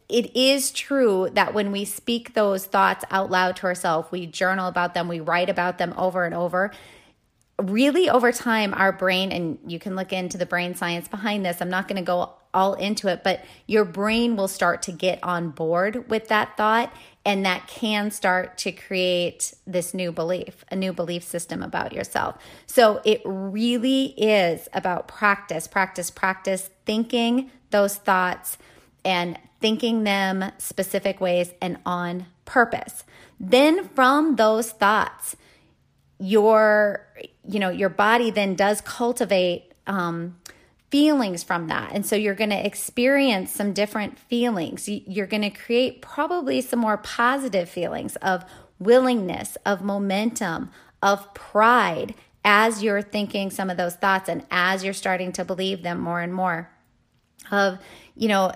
it 0.09 0.37
is 0.37 0.71
true 0.71 1.29
that 1.33 1.55
when 1.55 1.73
we 1.73 1.85
speak 1.85 2.35
those 2.35 2.67
thoughts 2.67 3.05
out 3.11 3.31
loud 3.31 3.57
to 3.57 3.67
ourselves, 3.67 4.11
we 4.11 4.27
journal 4.27 4.69
about 4.69 4.95
them, 4.95 5.09
we 5.09 5.21
write 5.21 5.49
about 5.49 5.79
them 5.79 5.95
over 5.97 6.25
and 6.25 6.35
over. 6.35 6.73
Really, 7.61 8.09
over 8.09 8.31
time, 8.31 8.73
our 8.75 8.93
brain, 8.93 9.33
and 9.33 9.59
you 9.67 9.81
can 9.81 9.97
look 9.97 10.13
into 10.13 10.39
the 10.39 10.47
brain 10.47 10.77
science 10.77 11.09
behind 11.09 11.45
this. 11.45 11.61
I'm 11.61 11.71
not 11.71 11.89
going 11.89 11.97
to 11.97 12.07
go 12.07 12.35
all 12.55 12.75
into 12.75 13.09
it, 13.09 13.25
but 13.25 13.45
your 13.67 13.85
brain 13.85 14.37
will 14.37 14.49
start 14.49 14.83
to 14.83 14.93
get 14.93 15.19
on 15.25 15.51
board 15.51 16.09
with 16.09 16.29
that 16.29 16.57
thought, 16.57 16.93
and 17.25 17.45
that 17.45 17.67
can 17.67 18.11
start 18.11 18.59
to 18.59 18.71
create 18.71 19.55
this 19.67 19.93
new 19.93 20.13
belief, 20.13 20.65
a 20.71 20.77
new 20.77 20.93
belief 20.93 21.25
system 21.25 21.63
about 21.63 21.93
yourself. 21.93 22.37
So 22.67 23.01
it 23.05 23.21
really 23.25 24.15
is 24.17 24.69
about 24.73 25.09
practice, 25.09 25.67
practice, 25.67 26.11
practice, 26.11 26.71
thinking 26.87 27.51
those 27.71 27.97
thoughts 27.97 28.57
and 29.05 29.39
thinking 29.61 30.05
them 30.05 30.53
specific 30.59 31.21
ways 31.21 31.53
and 31.61 31.79
on 31.85 32.27
purpose. 32.45 33.05
Then 33.41 33.89
from 33.89 34.37
those 34.37 34.71
thoughts, 34.71 35.37
your 36.19 37.07
you 37.47 37.61
know 37.61 37.71
your 37.71 37.89
body 37.89 38.31
then 38.31 38.55
does 38.55 38.81
cultivate 38.81 39.73
um, 39.87 40.37
feelings 40.91 41.43
from 41.43 41.69
that 41.69 41.93
and 41.93 42.05
so 42.05 42.17
you're 42.17 42.35
going 42.35 42.51
to 42.51 42.67
experience 42.67 43.53
some 43.53 43.73
different 43.73 44.19
feelings 44.19 44.89
you're 44.89 45.27
going 45.27 45.43
to 45.43 45.51
create 45.51 46.03
probably 46.03 46.61
some 46.61 46.79
more 46.79 46.97
positive 46.97 47.69
feelings 47.69 48.17
of 48.17 48.45
willingness 48.79 49.57
of 49.65 49.83
momentum 49.83 50.71
of 51.03 51.33
pride 51.35 52.15
as 52.45 52.83
you're 52.83 53.03
thinking 53.03 53.51
some 53.51 53.71
of 53.71 53.77
those 53.77 53.95
thoughts 53.95 54.29
and 54.29 54.45
as 54.51 54.83
you're 54.83 54.95
starting 54.95 55.31
to 55.31 55.45
believe 55.45 55.83
them 55.83 56.01
more 56.01 56.21
and 56.21 56.35
more 56.35 56.71
of 57.53 57.79
you 58.17 58.27
know 58.27 58.53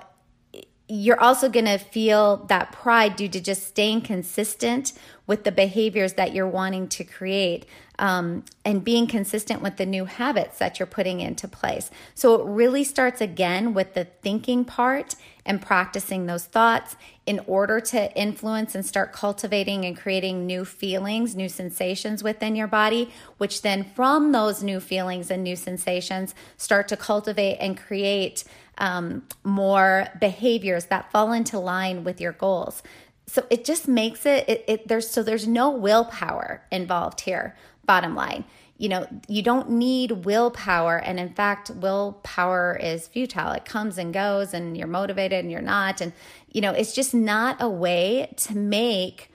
you're 0.89 1.21
also 1.21 1.49
going 1.49 1.65
to 1.67 1.79
feel 1.79 2.39
that 2.49 2.73
pride 2.73 3.17
due 3.17 3.29
to 3.29 3.41
just 3.41 3.67
staying 3.67 4.03
consistent 4.03 4.93
with 5.27 5.45
the 5.45 5.53
behaviors 5.53 6.15
that 6.15 6.35
you're 6.35 6.49
wanting 6.49 6.89
to 6.89 7.05
create. 7.05 7.67
um, 7.99 8.45
and 8.65 8.83
being 8.83 9.07
consistent 9.07 9.63
with 9.63 9.77
the 9.77 9.87
new 9.87 10.07
habits 10.07 10.59
that 10.59 10.79
you're 10.79 10.87
putting 10.87 11.21
into 11.21 11.47
place. 11.47 11.91
So 12.15 12.35
it 12.41 12.47
really 12.47 12.83
starts 12.85 13.21
again 13.21 13.75
with 13.75 13.95
the 13.95 14.05
thinking 14.05 14.65
part 14.65 15.15
and 15.45 15.61
practicing 15.61 16.27
those 16.27 16.45
thoughts 16.45 16.97
in 17.27 17.41
order 17.47 17.81
to 17.81 18.13
influence 18.17 18.75
and 18.75 18.85
start 18.85 19.13
cultivating 19.13 19.85
and 19.85 19.97
creating 19.97 20.47
new 20.47 20.65
feelings, 20.65 21.37
new 21.37 21.49
sensations 21.49 22.25
within 22.25 22.57
your 22.57 22.67
body, 22.67 23.11
which 23.39 23.63
then 23.63 23.85
from 23.85 24.33
those 24.33 24.63
new 24.63 24.81
feelings 24.81 25.31
and 25.31 25.45
new 25.45 25.57
sensations 25.57 26.35
start 26.57 26.89
to 26.89 26.97
cultivate 26.97 27.59
and 27.59 27.77
create 27.77 28.43
um, 28.83 29.23
more 29.45 30.09
behaviors 30.21 30.87
that 30.87 31.11
fall 31.11 31.33
into 31.33 31.59
line 31.59 32.05
with 32.05 32.21
your 32.21 32.33
goals. 32.33 32.83
So 33.27 33.47
it 33.49 33.65
just 33.65 33.89
makes 33.89 34.27
it, 34.27 34.47
it, 34.49 34.65
it 34.67 34.89
there's 34.89 35.09
so 35.09 35.23
there's 35.23 35.47
no 35.47 35.71
willpower 35.71 36.63
involved 36.71 37.23
here. 37.23 37.57
Bottom 37.87 38.15
line, 38.15 38.45
you 38.77 38.89
know, 38.89 39.07
you 39.29 39.43
don't 39.43 39.71
need 39.71 40.25
willpower. 40.25 40.99
And 40.99 41.19
in 41.21 41.33
fact, 41.33 41.71
willpower 41.71 42.77
is 42.83 43.07
futile. 43.07 43.53
It 43.53 43.65
comes 43.65 43.97
and 43.99 44.13
goes, 44.13 44.53
and 44.53 44.77
you're 44.77 44.89
motivated 44.89 45.39
and 45.39 45.51
you're 45.51 45.61
not. 45.61 46.01
And, 46.01 46.13
you 46.51 46.61
know, 46.61 46.73
it's 46.73 46.93
just 46.93 47.15
not 47.15 47.57
a 47.61 47.69
way 47.69 48.35
to 48.39 48.57
make 48.57 49.33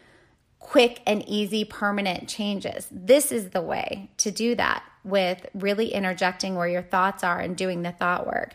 quick 0.60 1.02
and 1.06 1.28
easy 1.28 1.64
permanent 1.64 2.28
changes. 2.28 2.88
This 2.92 3.32
is 3.32 3.52
the 3.52 3.62
way 3.62 4.10
to 4.18 4.32
do 4.32 4.56
that 4.56 4.84
with 5.06 5.46
really 5.54 5.94
interjecting 5.94 6.56
where 6.56 6.68
your 6.68 6.84
thoughts 6.84 7.24
are 7.24 7.40
and 7.40 7.56
doing 7.56 7.84
the 7.84 7.94
thought 7.94 8.28
work. 8.28 8.54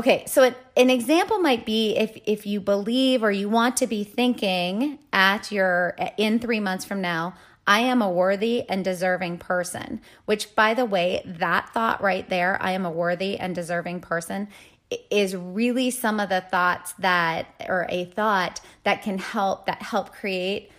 Okay, 0.00 0.24
so 0.24 0.54
an, 0.78 0.88
example 0.88 1.40
might 1.40 1.66
be 1.66 1.94
if 1.94 2.16
if 2.24 2.46
you 2.46 2.58
believe 2.58 3.22
or 3.22 3.30
you 3.30 3.50
want 3.50 3.76
to 3.76 3.86
be 3.86 4.02
thinking 4.02 4.98
at 5.12 5.52
your 5.52 5.94
in 6.16 6.38
3 6.38 6.58
months 6.58 6.86
from 6.86 7.02
now, 7.02 7.34
I 7.66 7.80
am 7.80 8.00
a 8.00 8.10
worthy 8.10 8.66
and 8.66 8.82
deserving 8.82 9.36
person, 9.36 10.00
which, 10.24 10.56
by 10.56 10.72
the 10.72 10.86
way, 10.86 11.20
that 11.26 11.68
thought 11.74 12.02
right 12.02 12.26
there, 12.30 12.56
I 12.62 12.72
am 12.72 12.86
a 12.86 12.90
worthy 12.90 13.38
and 13.38 13.54
deserving 13.54 14.00
person, 14.00 14.48
is 15.10 15.36
really 15.36 15.90
some 15.90 16.18
of 16.18 16.30
the 16.30 16.40
thoughts 16.40 16.94
that, 16.94 17.48
or 17.68 17.84
a 17.90 18.06
thought 18.06 18.62
that 18.84 19.02
can 19.02 19.18
help, 19.18 19.66
that 19.66 19.82
help 19.82 20.14
create 20.14 20.72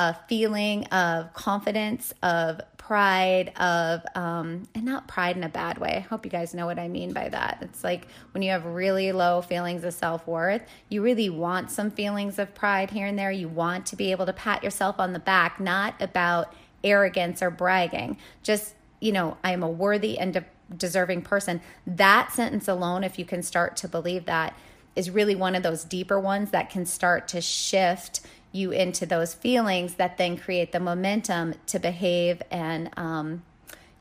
a 0.00 0.14
feeling 0.28 0.86
of 0.86 1.30
confidence, 1.34 2.14
of 2.22 2.62
pride 2.78 3.52
of 3.56 4.02
um 4.16 4.66
and 4.74 4.84
not 4.84 5.06
pride 5.06 5.36
in 5.36 5.44
a 5.44 5.48
bad 5.48 5.76
way. 5.76 5.96
I 5.96 6.00
hope 6.00 6.24
you 6.24 6.30
guys 6.30 6.54
know 6.54 6.66
what 6.66 6.78
i 6.78 6.88
mean 6.88 7.12
by 7.12 7.28
that. 7.28 7.58
It's 7.60 7.84
like 7.84 8.08
when 8.32 8.42
you 8.42 8.50
have 8.50 8.64
really 8.64 9.12
low 9.12 9.42
feelings 9.42 9.84
of 9.84 9.92
self-worth 9.92 10.62
you 10.88 11.02
really 11.02 11.28
want 11.28 11.70
some 11.70 11.90
feelings 11.90 12.38
of 12.38 12.52
pride 12.54 12.90
here 12.90 13.06
and 13.06 13.18
there. 13.18 13.30
You 13.30 13.46
want 13.46 13.86
to 13.86 13.96
be 13.96 14.10
able 14.10 14.26
to 14.26 14.32
pat 14.32 14.64
yourself 14.64 14.98
on 14.98 15.12
the 15.12 15.20
back 15.20 15.60
not 15.60 15.94
about 16.00 16.52
arrogance 16.82 17.42
or 17.42 17.50
bragging. 17.50 18.16
Just 18.42 18.74
you 19.00 19.12
know 19.12 19.36
i 19.44 19.52
am 19.52 19.62
a 19.62 19.70
worthy 19.70 20.18
and 20.18 20.32
de- 20.32 20.46
deserving 20.74 21.22
person. 21.22 21.60
That 21.86 22.32
sentence 22.32 22.66
alone 22.66 23.04
if 23.04 23.18
you 23.18 23.26
can 23.26 23.42
start 23.42 23.76
to 23.76 23.88
believe 23.88 24.24
that 24.24 24.56
is 24.96 25.10
really 25.10 25.36
one 25.36 25.54
of 25.54 25.62
those 25.62 25.84
deeper 25.84 26.18
ones 26.18 26.50
that 26.50 26.70
can 26.70 26.84
start 26.84 27.28
to 27.28 27.40
shift 27.40 28.20
you 28.52 28.70
into 28.72 29.06
those 29.06 29.34
feelings 29.34 29.94
that 29.94 30.18
then 30.18 30.36
create 30.36 30.72
the 30.72 30.80
momentum 30.80 31.54
to 31.66 31.78
behave 31.78 32.42
and, 32.50 32.90
um, 32.96 33.42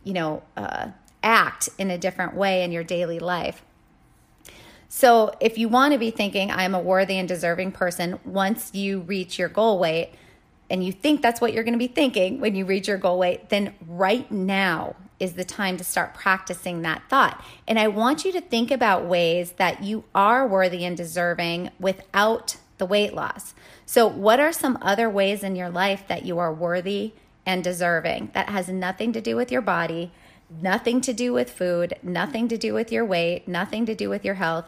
you 0.03 0.13
know, 0.13 0.41
uh, 0.58 0.88
act 1.22 1.70
in 1.77 1.91
a 1.91 1.98
different 1.98 2.34
way 2.34 2.63
in 2.63 2.72
your 2.72 2.84
daily 2.84 3.20
life. 3.20 3.63
So, 4.91 5.36
if 5.39 5.58
you 5.58 5.70
want 5.70 5.94
to 5.94 6.00
be 6.00 6.10
thinking, 6.10 6.50
I'm 6.50 6.74
a 6.74 6.79
worthy 6.79 7.20
and 7.20 7.27
deserving 7.27 7.74
person, 7.74 8.20
once 8.25 8.74
you 8.74 9.01
reach 9.01 9.38
your 9.38 9.50
goal 9.50 9.77
weight, 9.77 10.13
and 10.70 10.84
you 10.84 10.91
think 10.91 11.22
that's 11.22 11.41
what 11.41 11.53
you're 11.53 11.63
going 11.63 11.74
to 11.74 11.79
be 11.79 11.88
thinking 11.88 12.39
when 12.39 12.56
you 12.56 12.65
reach 12.65 12.88
your 12.88 12.98
goal 12.98 13.20
weight, 13.20 13.50
then 13.50 13.74
right 13.88 14.32
now 14.32 14.96
is 15.20 15.34
the 15.34 15.44
time 15.44 15.77
to 15.77 15.84
start 15.84 16.13
practicing 16.13 16.82
that 16.82 17.03
thought. 17.10 17.44
And 17.68 17.77
I 17.77 17.88
want 17.88 18.24
you 18.24 18.32
to 18.32 18.41
think 18.41 18.72
about 18.72 19.06
ways 19.06 19.53
that 19.53 19.84
you 19.84 20.06
are 20.15 20.48
worthy 20.48 20.86
and 20.86 20.96
deserving 20.96 21.72
without 21.79 22.58
the 22.79 22.86
weight 22.86 23.13
loss. 23.13 23.53
So, 23.86 24.07
what 24.07 24.39
are 24.39 24.51
some 24.51 24.79
other 24.81 25.09
ways 25.09 25.43
in 25.43 25.55
your 25.55 25.69
life 25.69 26.03
that 26.07 26.25
you 26.25 26.39
are 26.39 26.53
worthy 26.53 27.13
and 27.45 27.63
deserving 27.63 28.31
that 28.33 28.50
has 28.50 28.67
nothing 28.67 29.13
to 29.13 29.21
do 29.21 29.36
with 29.36 29.51
your 29.51 29.62
body, 29.62 30.12
nothing 30.50 31.00
to 31.01 31.13
do 31.13 31.31
with 31.31 31.51
food, 31.51 31.95
nothing 32.01 32.48
to 32.48 32.57
do 32.57 32.74
with 32.74 32.91
your 32.91 33.05
weight, 33.05 33.48
nothing 33.48 33.86
to 33.86 33.95
do 33.95 34.09
with 34.09 34.25
your 34.25 34.36
health? 34.36 34.65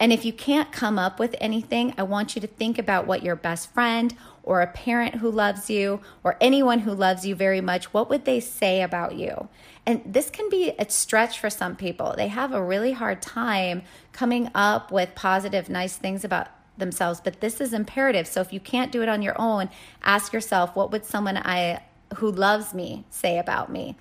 And 0.00 0.14
if 0.14 0.24
you 0.24 0.32
can't 0.32 0.72
come 0.72 0.98
up 0.98 1.18
with 1.18 1.36
anything, 1.42 1.92
I 1.98 2.04
want 2.04 2.34
you 2.34 2.40
to 2.40 2.46
think 2.46 2.78
about 2.78 3.06
what 3.06 3.22
your 3.22 3.36
best 3.36 3.70
friend 3.74 4.14
or 4.42 4.62
a 4.62 4.66
parent 4.66 5.16
who 5.16 5.30
loves 5.30 5.68
you 5.68 6.00
or 6.24 6.38
anyone 6.40 6.80
who 6.80 6.92
loves 6.92 7.26
you 7.26 7.34
very 7.34 7.60
much, 7.60 7.92
what 7.92 8.08
would 8.08 8.24
they 8.24 8.40
say 8.40 8.80
about 8.80 9.14
you? 9.16 9.48
And 9.84 10.02
this 10.06 10.30
can 10.30 10.48
be 10.48 10.72
a 10.78 10.88
stretch 10.88 11.38
for 11.38 11.50
some 11.50 11.76
people. 11.76 12.14
They 12.16 12.28
have 12.28 12.52
a 12.52 12.64
really 12.64 12.92
hard 12.92 13.20
time 13.20 13.82
coming 14.12 14.50
up 14.54 14.90
with 14.90 15.14
positive, 15.14 15.68
nice 15.68 15.96
things 15.96 16.24
about 16.24 16.48
themselves, 16.80 17.20
but 17.20 17.40
this 17.40 17.60
is 17.60 17.72
imperative. 17.72 18.26
So 18.26 18.40
if 18.40 18.52
you 18.52 18.60
can't 18.60 18.90
do 18.90 19.02
it 19.02 19.08
on 19.08 19.22
your 19.22 19.40
own, 19.40 19.70
ask 20.02 20.32
yourself, 20.32 20.74
what 20.74 20.90
would 20.90 21.04
someone 21.04 21.36
I 21.36 21.82
who 22.16 22.30
loves 22.30 22.74
me 22.74 23.04
say 23.10 23.38
about 23.38 23.70
me? 23.70 23.96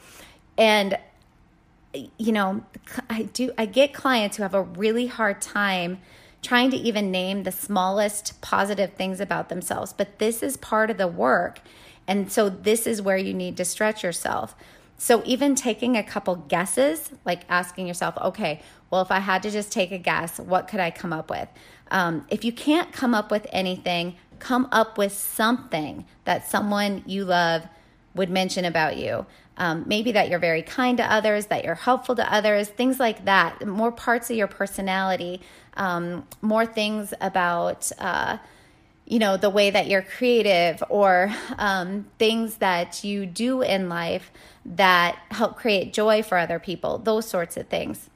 And 0.57 0.98
you 2.17 2.31
know, 2.31 2.63
I 3.09 3.24
do 3.24 3.51
I 3.57 3.65
get 3.65 3.93
clients 3.93 4.38
who 4.38 4.43
have 4.43 4.53
a 4.53 4.62
really 4.62 5.07
hard 5.07 5.41
time 5.41 6.00
trying 6.41 6.71
to 6.71 6.77
even 6.77 7.12
name 7.12 7.43
the 7.43 7.51
smallest 7.51 8.39
positive 8.41 8.93
things 8.93 9.19
about 9.19 9.50
themselves, 9.50 9.93
but 9.93 10.19
this 10.19 10.41
is 10.41 10.55
part 10.57 10.89
of 10.89 10.98
the 10.98 11.07
work. 11.07 11.59
And 12.07 12.31
so 12.31 12.50
this 12.50 12.88
is 12.88 13.01
where 13.01 13.17
you 13.17 13.33
need 13.33 13.57
to 13.57 13.65
stretch 13.65 14.03
yourself. 14.03 14.55
So 14.99 15.23
even 15.25 15.55
taking 15.55 15.95
a 15.95 16.03
couple 16.03 16.35
guesses, 16.35 17.11
like 17.23 17.43
asking 17.47 17.87
yourself, 17.87 18.17
okay, 18.17 18.61
well, 18.89 19.01
if 19.01 19.11
I 19.11 19.19
had 19.19 19.41
to 19.43 19.49
just 19.49 19.71
take 19.71 19.93
a 19.93 19.97
guess, 19.97 20.39
what 20.39 20.67
could 20.67 20.81
I 20.81 20.91
come 20.91 21.13
up 21.13 21.29
with? 21.29 21.47
Um, 21.89 22.27
if 22.29 22.43
you 22.43 22.51
can't 22.51 22.91
come 22.91 23.13
up 23.13 23.31
with 23.31 23.47
anything, 23.53 24.17
come 24.39 24.67
up 24.73 24.97
with 24.97 25.13
something 25.13 26.05
that 26.25 26.49
someone 26.49 27.03
you 27.05 27.23
love 27.23 27.63
would 28.13 28.29
mention 28.29 28.65
about 28.65 28.97
you. 28.97 29.25
Um, 29.55 29.85
maybe 29.87 30.11
that 30.11 30.29
you're 30.29 30.37
very 30.37 30.63
kind 30.63 30.97
to 30.97 31.09
others, 31.09 31.45
that 31.45 31.63
you're 31.63 31.75
helpful 31.75 32.15
to 32.15 32.33
others, 32.33 32.67
things 32.67 32.99
like 32.99 33.23
that. 33.23 33.65
More 33.65 33.93
parts 33.93 34.29
of 34.29 34.35
your 34.35 34.47
personality, 34.47 35.39
um, 35.75 36.27
more 36.41 36.65
things 36.65 37.13
about. 37.21 37.89
Uh, 37.99 38.37
you 39.09 39.19
know 39.19 39.35
the 39.35 39.49
way 39.49 39.69
that 39.69 39.87
you're 39.87 40.03
creative 40.03 40.81
or 40.87 41.33
um, 41.57 42.05
things 42.17 42.57
that 42.57 43.03
you 43.03 43.25
do 43.25 43.61
in 43.61 43.89
life 43.89 44.31
that 44.65 45.17
help 45.31 45.57
create 45.57 45.91
joy 45.91 46.23
for 46.23 46.37
other 46.37 46.59
people 46.59 46.97
those 46.99 47.27
sorts 47.27 47.57
of 47.57 47.67
things 47.67 48.09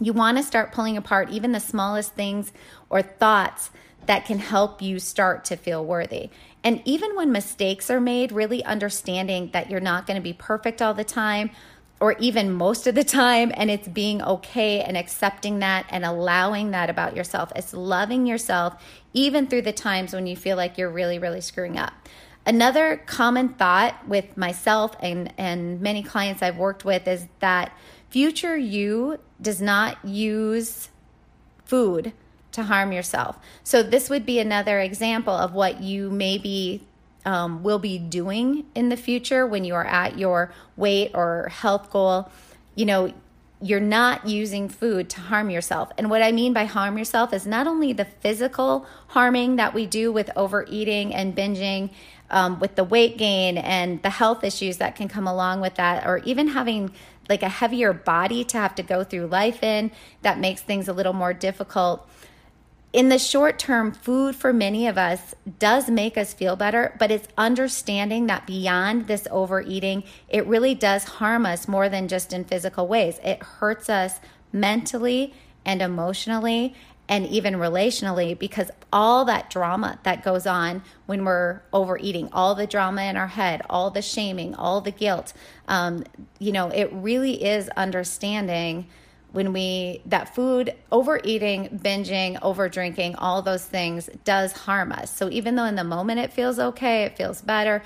you 0.00 0.12
want 0.12 0.36
to 0.36 0.44
start 0.44 0.70
pulling 0.70 0.96
apart 0.96 1.30
even 1.30 1.50
the 1.50 1.60
smallest 1.60 2.14
things 2.14 2.52
or 2.88 3.02
thoughts 3.02 3.70
that 4.08 4.24
can 4.24 4.38
help 4.38 4.80
you 4.80 4.98
start 4.98 5.44
to 5.44 5.54
feel 5.54 5.84
worthy. 5.84 6.30
And 6.64 6.80
even 6.86 7.14
when 7.14 7.30
mistakes 7.30 7.90
are 7.90 8.00
made, 8.00 8.32
really 8.32 8.64
understanding 8.64 9.50
that 9.52 9.70
you're 9.70 9.80
not 9.80 10.06
going 10.06 10.14
to 10.16 10.22
be 10.22 10.32
perfect 10.32 10.80
all 10.80 10.94
the 10.94 11.04
time 11.04 11.50
or 12.00 12.12
even 12.18 12.52
most 12.52 12.86
of 12.86 12.94
the 12.94 13.04
time, 13.04 13.52
and 13.54 13.70
it's 13.70 13.88
being 13.88 14.22
okay 14.22 14.80
and 14.80 14.96
accepting 14.96 15.58
that 15.58 15.86
and 15.90 16.04
allowing 16.04 16.70
that 16.70 16.90
about 16.90 17.16
yourself. 17.16 17.52
It's 17.56 17.74
loving 17.74 18.26
yourself 18.26 18.82
even 19.12 19.46
through 19.46 19.62
the 19.62 19.72
times 19.72 20.12
when 20.12 20.26
you 20.26 20.36
feel 20.36 20.56
like 20.56 20.78
you're 20.78 20.90
really, 20.90 21.18
really 21.18 21.40
screwing 21.40 21.76
up. 21.76 21.92
Another 22.46 23.02
common 23.06 23.50
thought 23.50 24.08
with 24.08 24.36
myself 24.36 24.96
and, 25.00 25.34
and 25.36 25.80
many 25.80 26.02
clients 26.02 26.42
I've 26.42 26.56
worked 26.56 26.84
with 26.84 27.06
is 27.06 27.26
that 27.40 27.72
Future 28.10 28.56
you 28.56 29.18
does 29.40 29.60
not 29.60 30.02
use 30.02 30.88
food 31.64 32.12
to 32.52 32.62
harm 32.62 32.90
yourself. 32.90 33.38
So, 33.62 33.82
this 33.82 34.08
would 34.08 34.24
be 34.24 34.38
another 34.38 34.80
example 34.80 35.34
of 35.34 35.52
what 35.52 35.82
you 35.82 36.08
maybe 36.10 36.87
um, 37.24 37.62
will 37.62 37.78
be 37.78 37.98
doing 37.98 38.64
in 38.74 38.88
the 38.88 38.96
future 38.96 39.46
when 39.46 39.64
you 39.64 39.74
are 39.74 39.86
at 39.86 40.18
your 40.18 40.52
weight 40.76 41.10
or 41.14 41.48
health 41.48 41.90
goal. 41.90 42.30
You 42.74 42.86
know, 42.86 43.12
you're 43.60 43.80
not 43.80 44.26
using 44.26 44.68
food 44.68 45.10
to 45.10 45.20
harm 45.20 45.50
yourself. 45.50 45.90
And 45.98 46.10
what 46.10 46.22
I 46.22 46.30
mean 46.30 46.52
by 46.52 46.64
harm 46.64 46.96
yourself 46.96 47.32
is 47.32 47.46
not 47.46 47.66
only 47.66 47.92
the 47.92 48.04
physical 48.04 48.86
harming 49.08 49.56
that 49.56 49.74
we 49.74 49.86
do 49.86 50.12
with 50.12 50.30
overeating 50.36 51.14
and 51.14 51.34
binging, 51.34 51.90
um, 52.30 52.60
with 52.60 52.76
the 52.76 52.84
weight 52.84 53.16
gain 53.16 53.58
and 53.58 54.02
the 54.02 54.10
health 54.10 54.44
issues 54.44 54.76
that 54.76 54.94
can 54.94 55.08
come 55.08 55.26
along 55.26 55.60
with 55.60 55.74
that, 55.76 56.06
or 56.06 56.18
even 56.18 56.48
having 56.48 56.92
like 57.28 57.42
a 57.42 57.48
heavier 57.48 57.92
body 57.92 58.44
to 58.44 58.56
have 58.56 58.74
to 58.76 58.82
go 58.82 59.04
through 59.04 59.26
life 59.26 59.62
in 59.62 59.90
that 60.22 60.38
makes 60.38 60.62
things 60.62 60.88
a 60.88 60.92
little 60.92 61.12
more 61.12 61.32
difficult 61.32 62.08
in 62.92 63.10
the 63.10 63.18
short 63.18 63.58
term, 63.58 63.92
food 63.92 64.34
for 64.34 64.52
many 64.52 64.86
of 64.86 64.96
us 64.96 65.34
does 65.58 65.90
make 65.90 66.16
us 66.16 66.32
feel 66.32 66.56
better, 66.56 66.96
but 66.98 67.10
it's 67.10 67.28
understanding 67.36 68.26
that 68.26 68.46
beyond 68.46 69.06
this 69.06 69.28
overeating, 69.30 70.04
it 70.28 70.46
really 70.46 70.74
does 70.74 71.04
harm 71.04 71.44
us 71.44 71.68
more 71.68 71.88
than 71.88 72.08
just 72.08 72.32
in 72.32 72.44
physical 72.44 72.88
ways. 72.88 73.20
It 73.22 73.42
hurts 73.42 73.90
us 73.90 74.20
mentally 74.52 75.34
and 75.66 75.82
emotionally 75.82 76.74
and 77.10 77.26
even 77.26 77.54
relationally 77.54 78.38
because 78.38 78.70
all 78.92 79.24
that 79.26 79.50
drama 79.50 79.98
that 80.02 80.22
goes 80.22 80.46
on 80.46 80.82
when 81.06 81.24
we're 81.24 81.60
overeating, 81.72 82.28
all 82.32 82.54
the 82.54 82.66
drama 82.66 83.02
in 83.02 83.16
our 83.16 83.28
head, 83.28 83.62
all 83.68 83.90
the 83.90 84.02
shaming, 84.02 84.54
all 84.54 84.80
the 84.80 84.90
guilt, 84.90 85.32
um, 85.68 86.04
you 86.38 86.52
know, 86.52 86.68
it 86.68 86.90
really 86.92 87.44
is 87.44 87.68
understanding 87.70 88.86
when 89.32 89.52
we 89.52 90.00
that 90.06 90.34
food 90.34 90.74
overeating 90.90 91.68
binging 91.82 92.38
over 92.42 92.68
drinking 92.68 93.14
all 93.16 93.42
those 93.42 93.64
things 93.64 94.08
does 94.24 94.52
harm 94.52 94.92
us 94.92 95.14
so 95.14 95.28
even 95.30 95.54
though 95.54 95.64
in 95.64 95.74
the 95.74 95.84
moment 95.84 96.18
it 96.18 96.32
feels 96.32 96.58
okay 96.58 97.04
it 97.04 97.16
feels 97.16 97.42
better 97.42 97.82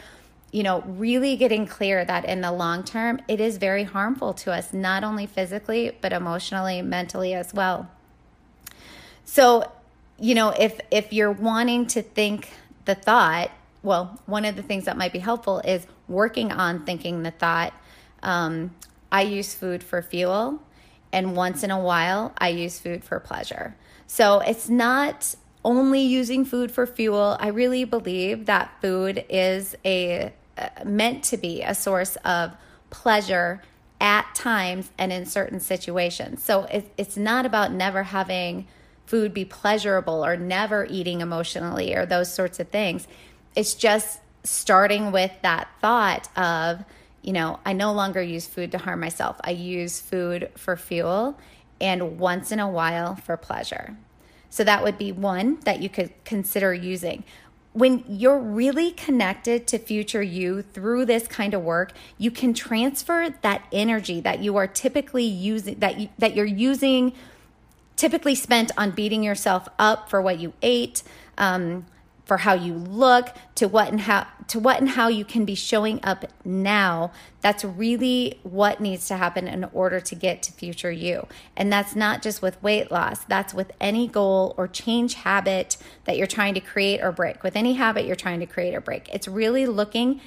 you 0.52 0.62
know, 0.62 0.82
really 0.82 1.36
getting 1.36 1.66
clear 1.66 2.04
that 2.04 2.26
in 2.26 2.42
the 2.42 2.52
long 2.52 2.84
term, 2.84 3.18
it 3.26 3.40
is 3.40 3.56
very 3.56 3.84
harmful 3.84 4.34
to 4.34 4.52
us, 4.52 4.72
not 4.72 5.02
only 5.02 5.26
physically, 5.26 5.96
but 6.02 6.12
emotionally, 6.12 6.82
mentally 6.82 7.32
as 7.32 7.54
well. 7.54 7.90
So, 9.24 9.72
you 10.18 10.34
know, 10.34 10.50
if 10.50 10.78
if 10.90 11.12
you're 11.12 11.32
wanting 11.32 11.86
to 11.88 12.02
think 12.02 12.50
the 12.84 12.94
thought, 12.94 13.50
well, 13.82 14.20
one 14.26 14.44
of 14.44 14.54
the 14.54 14.62
things 14.62 14.84
that 14.84 14.96
might 14.96 15.12
be 15.12 15.20
helpful 15.20 15.60
is 15.60 15.86
working 16.06 16.52
on 16.52 16.84
thinking 16.84 17.22
the 17.22 17.30
thought. 17.30 17.72
Um, 18.22 18.74
I 19.10 19.22
use 19.22 19.54
food 19.54 19.82
for 19.82 20.02
fuel, 20.02 20.60
and 21.12 21.36
once 21.36 21.62
in 21.62 21.70
a 21.70 21.78
while, 21.78 22.32
I 22.38 22.48
use 22.48 22.78
food 22.78 23.04
for 23.04 23.20
pleasure. 23.20 23.76
So 24.06 24.40
it's 24.40 24.68
not 24.68 25.34
only 25.64 26.00
using 26.00 26.44
food 26.44 26.72
for 26.72 26.86
fuel. 26.86 27.36
I 27.38 27.48
really 27.48 27.84
believe 27.84 28.46
that 28.46 28.72
food 28.80 29.24
is 29.28 29.76
a 29.84 30.32
uh, 30.58 30.68
meant 30.84 31.24
to 31.24 31.36
be 31.36 31.62
a 31.62 31.74
source 31.74 32.16
of 32.24 32.52
pleasure 32.90 33.62
at 34.00 34.34
times 34.34 34.90
and 34.98 35.12
in 35.12 35.24
certain 35.24 35.60
situations. 35.60 36.42
So 36.42 36.64
it, 36.64 36.92
it's 36.98 37.16
not 37.16 37.46
about 37.46 37.72
never 37.72 38.02
having 38.02 38.66
food 39.06 39.32
be 39.32 39.44
pleasurable 39.44 40.24
or 40.24 40.36
never 40.36 40.86
eating 40.90 41.20
emotionally 41.20 41.94
or 41.94 42.04
those 42.04 42.32
sorts 42.32 42.58
of 42.58 42.68
things. 42.68 43.06
It's 43.54 43.74
just 43.74 44.20
starting 44.44 45.12
with 45.12 45.32
that 45.42 45.68
thought 45.80 46.28
of, 46.36 46.84
you 47.22 47.32
know, 47.32 47.60
I 47.64 47.72
no 47.72 47.92
longer 47.92 48.22
use 48.22 48.46
food 48.46 48.72
to 48.72 48.78
harm 48.78 49.00
myself. 49.00 49.40
I 49.42 49.50
use 49.50 50.00
food 50.00 50.50
for 50.56 50.76
fuel 50.76 51.38
and 51.80 52.18
once 52.18 52.52
in 52.52 52.60
a 52.60 52.68
while 52.68 53.14
for 53.16 53.36
pleasure. 53.36 53.96
So 54.50 54.64
that 54.64 54.82
would 54.82 54.98
be 54.98 55.12
one 55.12 55.60
that 55.60 55.80
you 55.80 55.88
could 55.88 56.12
consider 56.24 56.74
using 56.74 57.24
when 57.72 58.04
you're 58.06 58.38
really 58.38 58.90
connected 58.90 59.66
to 59.66 59.78
future 59.78 60.22
you 60.22 60.62
through 60.62 61.06
this 61.06 61.26
kind 61.26 61.54
of 61.54 61.62
work, 61.62 61.92
you 62.18 62.30
can 62.30 62.52
transfer 62.52 63.34
that 63.42 63.66
energy 63.72 64.20
that 64.20 64.40
you 64.40 64.56
are 64.56 64.66
typically 64.66 65.24
using 65.24 65.78
that 65.78 65.98
you, 65.98 66.08
that 66.18 66.36
you're 66.36 66.44
using 66.44 67.12
typically 67.96 68.34
spent 68.34 68.70
on 68.76 68.90
beating 68.90 69.22
yourself 69.22 69.68
up 69.78 70.10
for 70.10 70.20
what 70.20 70.38
you 70.38 70.52
ate, 70.60 71.02
um, 71.38 71.86
for 72.24 72.38
how 72.38 72.54
you 72.54 72.74
look 72.74 73.34
to 73.56 73.66
what 73.68 73.88
and 73.88 74.02
how 74.02 74.26
to 74.48 74.58
what 74.58 74.80
and 74.80 74.90
how 74.90 75.08
you 75.08 75.24
can 75.24 75.44
be 75.44 75.54
showing 75.54 76.00
up 76.02 76.24
now. 76.44 77.12
That's 77.40 77.64
really 77.64 78.38
what 78.42 78.80
needs 78.80 79.08
to 79.08 79.16
happen 79.16 79.48
in 79.48 79.64
order 79.64 80.00
to 80.00 80.14
get 80.14 80.42
to 80.44 80.52
future 80.52 80.92
you. 80.92 81.26
And 81.56 81.72
that's 81.72 81.96
not 81.96 82.22
just 82.22 82.42
with 82.42 82.62
weight 82.62 82.90
loss. 82.90 83.24
That's 83.24 83.52
with 83.52 83.72
any 83.80 84.06
goal 84.06 84.54
or 84.56 84.68
change 84.68 85.14
habit 85.14 85.76
that 86.04 86.16
you're 86.16 86.26
trying 86.26 86.54
to 86.54 86.60
create 86.60 87.00
or 87.02 87.12
break. 87.12 87.42
With 87.42 87.56
any 87.56 87.74
habit 87.74 88.06
you're 88.06 88.16
trying 88.16 88.40
to 88.40 88.46
create 88.46 88.74
or 88.74 88.80
break. 88.80 89.08
It's 89.12 89.26
really 89.26 89.66
looking 89.66 90.20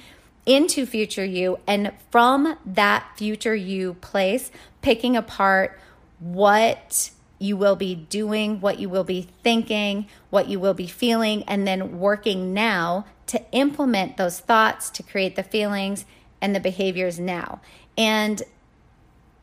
into 0.44 0.86
future 0.86 1.24
you 1.24 1.58
and 1.66 1.92
from 2.10 2.56
that 2.64 3.04
future 3.16 3.54
you 3.54 3.94
place 3.94 4.52
picking 4.80 5.16
apart 5.16 5.78
what 6.20 7.10
you 7.38 7.56
will 7.56 7.76
be 7.76 7.94
doing, 7.94 8.60
what 8.60 8.78
you 8.78 8.88
will 8.88 9.04
be 9.04 9.28
thinking, 9.42 10.06
what 10.30 10.48
you 10.48 10.58
will 10.58 10.74
be 10.74 10.86
feeling, 10.86 11.42
and 11.44 11.66
then 11.66 11.98
working 11.98 12.54
now 12.54 13.04
to 13.26 13.42
implement 13.52 14.16
those 14.16 14.40
thoughts 14.40 14.88
to 14.90 15.02
create 15.02 15.36
the 15.36 15.42
feelings 15.42 16.04
and 16.40 16.54
the 16.54 16.60
behaviors 16.60 17.18
now. 17.18 17.60
And 17.98 18.42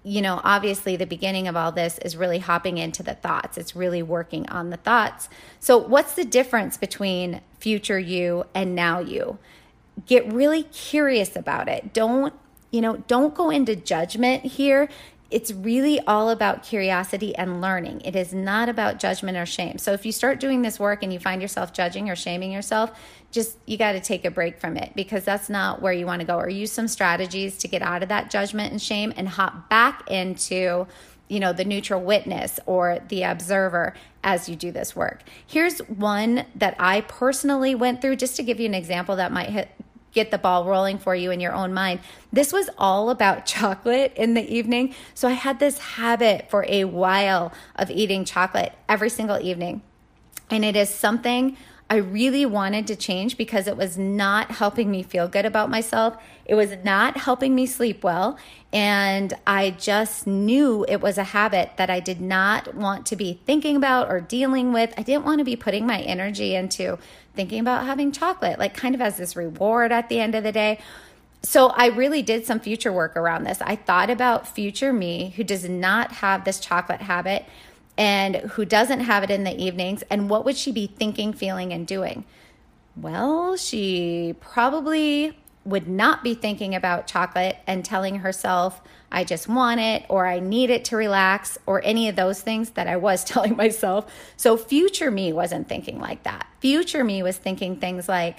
you 0.05 0.21
know, 0.21 0.41
obviously, 0.43 0.97
the 0.97 1.05
beginning 1.05 1.47
of 1.47 1.55
all 1.55 1.71
this 1.71 1.97
is 1.99 2.17
really 2.17 2.39
hopping 2.39 2.77
into 2.77 3.03
the 3.03 3.13
thoughts. 3.13 3.57
It's 3.57 3.73
really 3.73 4.03
working 4.03 4.47
on 4.49 4.69
the 4.69 4.77
thoughts. 4.77 5.29
So, 5.61 5.77
what's 5.77 6.13
the 6.13 6.25
difference 6.25 6.75
between 6.75 7.39
future 7.57 7.97
you 7.97 8.45
and 8.53 8.75
now 8.75 8.99
you? 8.99 9.37
Get 10.05 10.31
really 10.31 10.63
curious 10.63 11.37
about 11.37 11.69
it. 11.69 11.93
Don't, 11.93 12.33
you 12.69 12.81
know, 12.81 12.97
don't 13.07 13.33
go 13.33 13.49
into 13.49 13.77
judgment 13.77 14.43
here 14.43 14.89
it's 15.33 15.51
really 15.51 15.99
all 16.01 16.29
about 16.29 16.61
curiosity 16.61 17.35
and 17.35 17.59
learning. 17.59 18.01
It 18.01 18.15
is 18.15 18.35
not 18.35 18.69
about 18.69 18.99
judgment 18.99 19.35
or 19.35 19.47
shame. 19.47 19.79
So 19.79 19.91
if 19.91 20.05
you 20.05 20.11
start 20.11 20.39
doing 20.39 20.61
this 20.61 20.79
work 20.79 21.01
and 21.01 21.11
you 21.11 21.17
find 21.17 21.41
yourself 21.41 21.73
judging 21.73 22.07
or 22.07 22.15
shaming 22.15 22.51
yourself, 22.51 22.91
just 23.31 23.57
you 23.65 23.75
got 23.75 23.93
to 23.93 23.99
take 23.99 24.25
a 24.25 24.31
break 24.31 24.59
from 24.59 24.77
it 24.77 24.91
because 24.95 25.25
that's 25.25 25.49
not 25.49 25.81
where 25.81 25.91
you 25.91 26.05
want 26.05 26.19
to 26.19 26.27
go 26.27 26.37
or 26.37 26.49
use 26.49 26.71
some 26.71 26.87
strategies 26.87 27.57
to 27.57 27.67
get 27.67 27.81
out 27.81 28.03
of 28.03 28.09
that 28.09 28.29
judgment 28.29 28.71
and 28.71 28.79
shame 28.79 29.11
and 29.17 29.27
hop 29.27 29.69
back 29.69 30.09
into 30.09 30.85
you 31.29 31.39
know 31.39 31.51
the 31.51 31.65
neutral 31.65 32.01
witness 32.01 32.59
or 32.67 32.99
the 33.07 33.23
observer 33.23 33.95
as 34.23 34.47
you 34.47 34.55
do 34.55 34.71
this 34.71 34.95
work. 34.95 35.23
Here's 35.47 35.79
one 35.79 36.45
that 36.53 36.75
I 36.77 37.01
personally 37.01 37.73
went 37.73 38.01
through 38.01 38.17
just 38.17 38.35
to 38.35 38.43
give 38.43 38.59
you 38.59 38.67
an 38.67 38.75
example 38.75 39.15
that 39.15 39.31
might 39.31 39.49
hit, 39.49 39.69
get 40.13 40.31
the 40.31 40.37
ball 40.37 40.65
rolling 40.65 40.97
for 40.97 41.15
you 41.15 41.31
in 41.31 41.39
your 41.39 41.53
own 41.53 41.73
mind. 41.73 41.99
This 42.31 42.53
was 42.53 42.69
all 42.77 43.09
about 43.09 43.45
chocolate 43.45 44.13
in 44.15 44.33
the 44.33 44.53
evening. 44.53 44.95
So 45.13 45.27
I 45.27 45.33
had 45.33 45.59
this 45.59 45.77
habit 45.77 46.49
for 46.49 46.65
a 46.67 46.85
while 46.85 47.51
of 47.75 47.89
eating 47.91 48.25
chocolate 48.25 48.73
every 48.87 49.09
single 49.09 49.39
evening. 49.39 49.81
And 50.49 50.63
it 50.63 50.75
is 50.75 50.89
something 50.89 51.57
I 51.89 51.97
really 51.97 52.45
wanted 52.45 52.87
to 52.87 52.95
change 52.95 53.37
because 53.37 53.67
it 53.67 53.77
was 53.77 53.97
not 53.97 54.51
helping 54.51 54.89
me 54.89 55.03
feel 55.03 55.27
good 55.27 55.45
about 55.45 55.69
myself. 55.69 56.17
It 56.45 56.55
was 56.55 56.75
not 56.83 57.17
helping 57.17 57.53
me 57.53 57.65
sleep 57.65 58.03
well. 58.03 58.37
And 58.71 59.33
I 59.45 59.71
just 59.71 60.25
knew 60.25 60.85
it 60.87 61.01
was 61.01 61.17
a 61.17 61.23
habit 61.23 61.73
that 61.77 61.89
I 61.89 61.99
did 61.99 62.19
not 62.19 62.73
want 62.73 63.05
to 63.07 63.15
be 63.15 63.39
thinking 63.45 63.75
about 63.75 64.09
or 64.09 64.21
dealing 64.21 64.73
with. 64.73 64.93
I 64.97 65.03
didn't 65.03 65.25
want 65.25 65.39
to 65.39 65.45
be 65.45 65.55
putting 65.55 65.85
my 65.85 65.99
energy 66.01 66.55
into 66.55 66.97
thinking 67.35 67.59
about 67.59 67.85
having 67.85 68.11
chocolate, 68.11 68.57
like 68.57 68.73
kind 68.73 68.95
of 68.95 69.01
as 69.01 69.17
this 69.17 69.35
reward 69.35 69.91
at 69.91 70.09
the 70.09 70.19
end 70.19 70.35
of 70.35 70.43
the 70.43 70.51
day. 70.51 70.79
So 71.43 71.67
I 71.67 71.87
really 71.87 72.21
did 72.21 72.45
some 72.45 72.61
future 72.61 72.91
work 72.91 73.17
around 73.17 73.43
this. 73.43 73.61
I 73.61 73.75
thought 73.75 74.09
about 74.09 74.47
future 74.47 74.93
me 74.93 75.33
who 75.35 75.43
does 75.43 75.67
not 75.67 76.13
have 76.13 76.45
this 76.45 76.59
chocolate 76.59 77.01
habit 77.01 77.45
and 77.97 78.35
who 78.35 78.65
doesn't 78.65 79.01
have 79.01 79.23
it 79.23 79.29
in 79.29 79.43
the 79.43 79.55
evenings 79.55 80.03
and 80.09 80.29
what 80.29 80.45
would 80.45 80.57
she 80.57 80.71
be 80.71 80.87
thinking, 80.87 81.33
feeling 81.33 81.71
and 81.71 81.85
doing? 81.85 82.25
Well, 82.95 83.55
she 83.55 84.35
probably 84.39 85.37
would 85.65 85.87
not 85.87 86.23
be 86.23 86.33
thinking 86.33 86.75
about 86.75 87.07
chocolate 87.07 87.57
and 87.65 87.85
telling 87.85 88.17
herself, 88.17 88.81
I 89.11 89.23
just 89.23 89.47
want 89.47 89.79
it 89.79 90.05
or 90.09 90.25
I 90.25 90.39
need 90.39 90.69
it 90.69 90.85
to 90.85 90.97
relax 90.97 91.57
or 91.65 91.81
any 91.85 92.09
of 92.09 92.15
those 92.15 92.41
things 92.41 92.71
that 92.71 92.87
I 92.87 92.97
was 92.97 93.23
telling 93.23 93.55
myself. 93.55 94.11
So, 94.35 94.57
future 94.57 95.11
me 95.11 95.31
wasn't 95.31 95.69
thinking 95.69 95.99
like 95.99 96.23
that. 96.23 96.47
Future 96.59 97.03
me 97.03 97.23
was 97.23 97.37
thinking 97.37 97.77
things 97.77 98.09
like, 98.09 98.37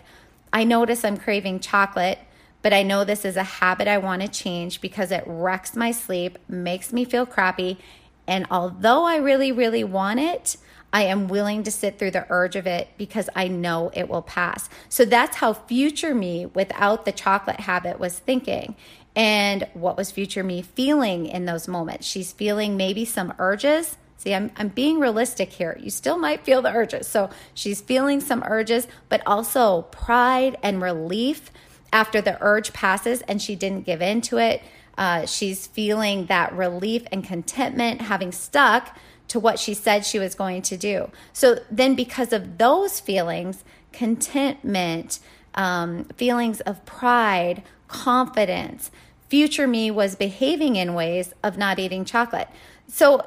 I 0.53 0.65
notice 0.65 1.05
I'm 1.05 1.17
craving 1.17 1.61
chocolate, 1.61 2.19
but 2.63 2.73
I 2.73 2.83
know 2.83 3.05
this 3.05 3.25
is 3.25 3.37
a 3.37 3.43
habit 3.43 3.89
I 3.89 3.99
want 3.99 4.23
to 4.23 4.29
change 4.29 4.81
because 4.81 5.11
it 5.11 5.25
wrecks 5.27 5.75
my 5.75 5.91
sleep, 5.91 6.39
makes 6.49 6.93
me 6.93 7.05
feel 7.05 7.27
crappy. 7.27 7.79
And 8.27 8.47
although 8.51 9.05
I 9.05 9.17
really, 9.17 9.53
really 9.53 9.85
want 9.85 10.21
it, 10.21 10.57
I 10.93 11.03
am 11.03 11.27
willing 11.27 11.65
to 11.65 11.73
sit 11.73 11.99
through 11.99 12.13
the 12.13 12.27
urge 12.31 12.55
of 12.55 12.69
it 12.69 12.89
because 12.97 13.29
I 13.35 13.49
know 13.49 13.91
it 13.95 14.09
will 14.09 14.23
pass. 14.23 14.71
So 14.89 15.05
that's 15.05 15.37
how 15.37 15.53
future 15.53 16.15
me 16.15 16.47
without 16.47 17.05
the 17.05 17.11
chocolate 17.13 17.61
habit 17.61 17.99
was 17.99 18.19
thinking. 18.19 18.77
And 19.17 19.67
what 19.75 19.97
was 19.97 20.13
future 20.13 20.45
me 20.45 20.63
feeling 20.63 21.27
in 21.27 21.47
those 21.47 21.67
moments? 21.67 22.07
She's 22.07 22.33
feeling 22.33 22.77
maybe 22.77 23.05
some 23.05 23.35
urges. 23.39 23.97
See, 24.19 24.35
I'm, 24.35 24.53
I'm 24.57 24.69
being 24.69 25.01
realistic 25.01 25.53
here. 25.53 25.77
You 25.81 25.91
still 25.91 26.17
might 26.17 26.45
feel 26.45 26.63
the 26.63 26.73
urges. 26.73 27.09
So 27.09 27.29
she's 27.55 27.81
feeling 27.81 28.21
some 28.21 28.45
urges, 28.47 28.87
but 29.09 29.21
also 29.27 29.83
pride 29.83 30.57
and 30.63 30.81
relief 30.81 31.51
after 31.93 32.21
the 32.21 32.39
urge 32.41 32.73
passes 32.73 33.21
and 33.23 33.43
she 33.43 33.57
didn't 33.57 33.85
give 33.85 34.01
in 34.01 34.21
to 34.23 34.39
it. 34.39 34.63
Uh, 34.97 35.27
she's 35.27 35.67
feeling 35.67 36.27
that 36.27 36.53
relief 36.53 37.05
and 37.11 37.25
contentment 37.25 38.03
having 38.03 38.33
stuck 38.33 38.97
to 39.29 39.41
what 39.41 39.59
she 39.59 39.75
said 39.75 40.05
she 40.05 40.19
was 40.19 40.35
going 40.35 40.63
to 40.63 40.77
do. 40.77 41.11
So 41.33 41.59
then, 41.71 41.95
because 41.95 42.33
of 42.33 42.59
those 42.59 43.01
feelings, 43.01 43.65
contentment, 43.93 45.19
um, 45.55 46.05
feelings 46.17 46.61
of 46.61 46.85
pride, 46.85 47.63
confidence, 47.89 48.91
future 49.29 49.67
me 49.67 49.91
was 49.91 50.15
behaving 50.15 50.77
in 50.77 50.95
ways 50.95 51.33
of 51.43 51.57
not 51.57 51.79
eating 51.79 52.05
chocolate. 52.05 52.49
So, 52.87 53.27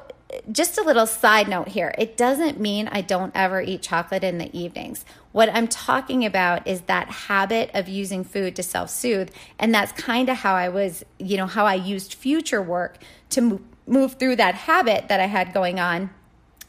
just 0.52 0.76
a 0.76 0.82
little 0.82 1.06
side 1.06 1.48
note 1.48 1.68
here 1.68 1.94
it 1.96 2.16
doesn't 2.16 2.60
mean 2.60 2.86
I 2.88 3.00
don't 3.00 3.32
ever 3.34 3.62
eat 3.62 3.82
chocolate 3.82 4.24
in 4.24 4.38
the 4.38 4.56
evenings. 4.58 5.04
What 5.32 5.48
I'm 5.54 5.68
talking 5.68 6.24
about 6.24 6.66
is 6.66 6.82
that 6.82 7.08
habit 7.08 7.70
of 7.74 7.88
using 7.88 8.24
food 8.24 8.56
to 8.56 8.62
self 8.62 8.90
soothe. 8.90 9.30
And 9.58 9.74
that's 9.74 9.92
kind 9.92 10.28
of 10.28 10.38
how 10.38 10.54
I 10.54 10.68
was, 10.68 11.04
you 11.18 11.36
know, 11.36 11.46
how 11.46 11.66
I 11.66 11.74
used 11.74 12.14
future 12.14 12.62
work 12.62 12.98
to 13.30 13.40
move 13.40 13.62
move 13.88 14.14
through 14.14 14.36
that 14.36 14.54
habit 14.54 15.08
that 15.08 15.20
I 15.20 15.26
had 15.26 15.52
going 15.52 15.80
on 15.80 16.10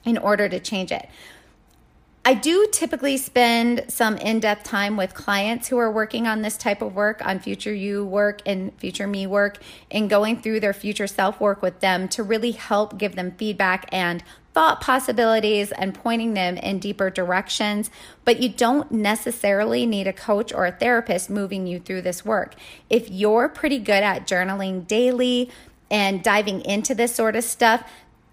in 0.06 0.18
order 0.18 0.48
to 0.50 0.60
change 0.60 0.92
it. 0.92 1.08
I 2.26 2.34
do 2.34 2.68
typically 2.72 3.18
spend 3.18 3.86
some 3.88 4.18
in 4.18 4.40
depth 4.40 4.64
time 4.64 4.98
with 4.98 5.14
clients 5.14 5.70
who 5.70 5.78
are 5.78 5.92
working 5.92 6.28
on 6.28 6.42
this 6.42 6.58
type 6.58 6.82
of 6.82 6.94
work, 6.94 7.26
on 7.26 7.40
future 7.40 7.74
you 7.74 8.06
work 8.06 8.42
and 8.46 8.78
future 8.78 9.08
me 9.08 9.26
work, 9.26 9.58
and 9.90 10.10
going 10.10 10.42
through 10.42 10.60
their 10.60 10.74
future 10.74 11.08
self 11.08 11.40
work 11.40 11.62
with 11.62 11.80
them 11.80 12.08
to 12.10 12.22
really 12.22 12.52
help 12.52 12.98
give 12.98 13.16
them 13.16 13.32
feedback 13.32 13.88
and 13.92 14.24
thought 14.54 14.82
possibilities 14.82 15.72
and 15.72 15.96
pointing 15.96 16.34
them 16.34 16.58
in 16.58 16.80
deeper 16.80 17.10
directions. 17.10 17.90
But 18.26 18.42
you 18.42 18.50
don't 18.50 18.92
necessarily 18.92 19.86
need 19.86 20.08
a 20.08 20.14
coach 20.14 20.52
or 20.52 20.66
a 20.66 20.72
therapist 20.72 21.30
moving 21.30 21.68
you 21.68 21.80
through 21.80 22.02
this 22.02 22.26
work. 22.26 22.56
If 22.90 23.10
you're 23.10 23.48
pretty 23.48 23.80
good 23.80 24.04
at 24.04 24.28
journaling 24.28 24.86
daily, 24.86 25.50
and 25.92 26.24
diving 26.24 26.62
into 26.62 26.94
this 26.94 27.16
sort 27.16 27.36
of 27.36 27.44
stuff, 27.44 27.90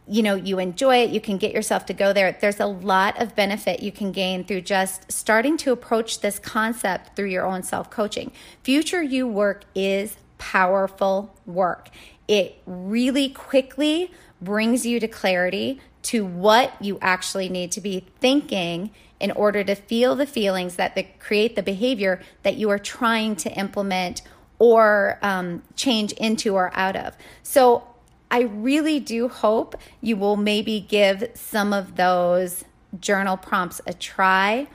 you 0.09 0.23
know, 0.23 0.35
you 0.35 0.59
enjoy 0.59 0.99
it, 0.99 1.11
you 1.11 1.21
can 1.21 1.37
get 1.37 1.53
yourself 1.53 1.87
to 1.87 1.93
go 1.93 2.13
there. 2.13 2.37
There's 2.41 2.61
a 2.61 2.67
lot 2.67 3.21
of 3.21 3.35
benefit 3.35 3.83
you 3.83 3.91
can 3.91 4.13
gain 4.13 4.45
through 4.45 4.63
just 4.63 5.11
starting 5.11 5.57
to 5.59 5.73
approach 5.73 6.21
this 6.21 6.39
concept 6.39 7.17
through 7.17 7.29
your 7.29 7.45
own 7.45 7.63
self 7.63 7.91
coaching. 7.91 8.31
Future 8.63 9.03
you 9.03 9.27
work 9.27 9.65
is 9.75 10.17
powerful 10.39 11.35
work. 11.45 11.91
It 12.29 12.61
really 12.67 13.29
quickly 13.29 14.13
brings 14.41 14.87
you 14.87 15.01
to 15.01 15.09
clarity 15.09 15.81
to 16.03 16.25
what 16.25 16.73
you 16.81 16.99
actually 17.03 17.49
need 17.49 17.73
to 17.73 17.81
be 17.81 18.05
thinking 18.21 18.91
in 19.19 19.31
order 19.33 19.65
to 19.65 19.75
feel 19.75 20.15
the 20.15 20.27
feelings 20.27 20.77
that 20.77 20.95
the, 20.95 21.05
create 21.19 21.57
the 21.57 21.63
behavior 21.63 22.21
that 22.43 22.57
you 22.57 22.71
are 22.71 22.79
trying 22.79 23.35
to 23.35 23.51
implement 23.53 24.23
or 24.59 25.19
um, 25.23 25.63
change 25.75 26.13
into 26.13 26.55
or 26.55 26.71
out 26.75 26.97
of. 26.97 27.17
So 27.43 27.83
I 28.31 28.41
really 28.41 29.01
do 29.01 29.29
hope 29.29 29.77
you 30.01 30.17
will 30.17 30.37
maybe 30.37 30.81
give 30.81 31.31
some 31.35 31.73
of 31.73 31.97
those 31.97 32.65
journal 33.01 33.37
prompts 33.37 33.81
a 33.87 33.93
try 33.93 34.69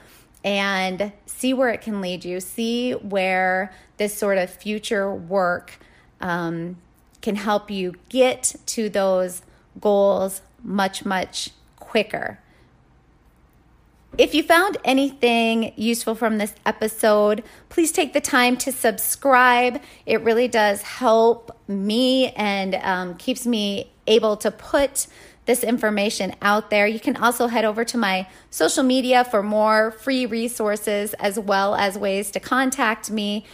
and 0.43 1.11
see 1.25 1.53
where 1.53 1.69
it 1.69 1.81
can 1.81 2.01
lead 2.01 2.25
you. 2.25 2.39
See 2.39 2.93
where 2.93 3.73
this 3.97 4.17
sort 4.17 4.37
of 4.37 4.49
future 4.49 5.13
work 5.13 5.79
um, 6.19 6.77
can 7.21 7.35
help 7.35 7.69
you 7.69 7.95
get 8.09 8.55
to 8.67 8.89
those 8.89 9.41
goals 9.79 10.41
much, 10.63 11.05
much 11.05 11.51
quicker. 11.79 12.39
If 14.17 14.35
you 14.35 14.43
found 14.43 14.77
anything 14.83 15.73
useful 15.77 16.15
from 16.15 16.37
this 16.37 16.53
episode, 16.65 17.43
please 17.69 17.93
take 17.93 18.11
the 18.11 18.19
time 18.19 18.57
to 18.57 18.71
subscribe. 18.71 19.81
It 20.05 20.21
really 20.21 20.49
does 20.49 20.81
help 20.81 21.57
me 21.67 22.31
and 22.31 22.75
um, 22.75 23.15
keeps 23.15 23.47
me 23.47 23.91
able 24.07 24.35
to 24.37 24.51
put 24.51 25.07
this 25.45 25.63
information 25.63 26.35
out 26.41 26.69
there. 26.69 26.85
You 26.85 26.99
can 26.99 27.15
also 27.15 27.47
head 27.47 27.63
over 27.63 27.85
to 27.85 27.97
my 27.97 28.27
social 28.49 28.83
media 28.83 29.23
for 29.23 29.41
more 29.41 29.91
free 29.91 30.25
resources 30.25 31.13
as 31.15 31.39
well 31.39 31.75
as 31.75 31.97
ways 31.97 32.31
to 32.31 32.39
contact 32.39 33.09
me. 33.09 33.45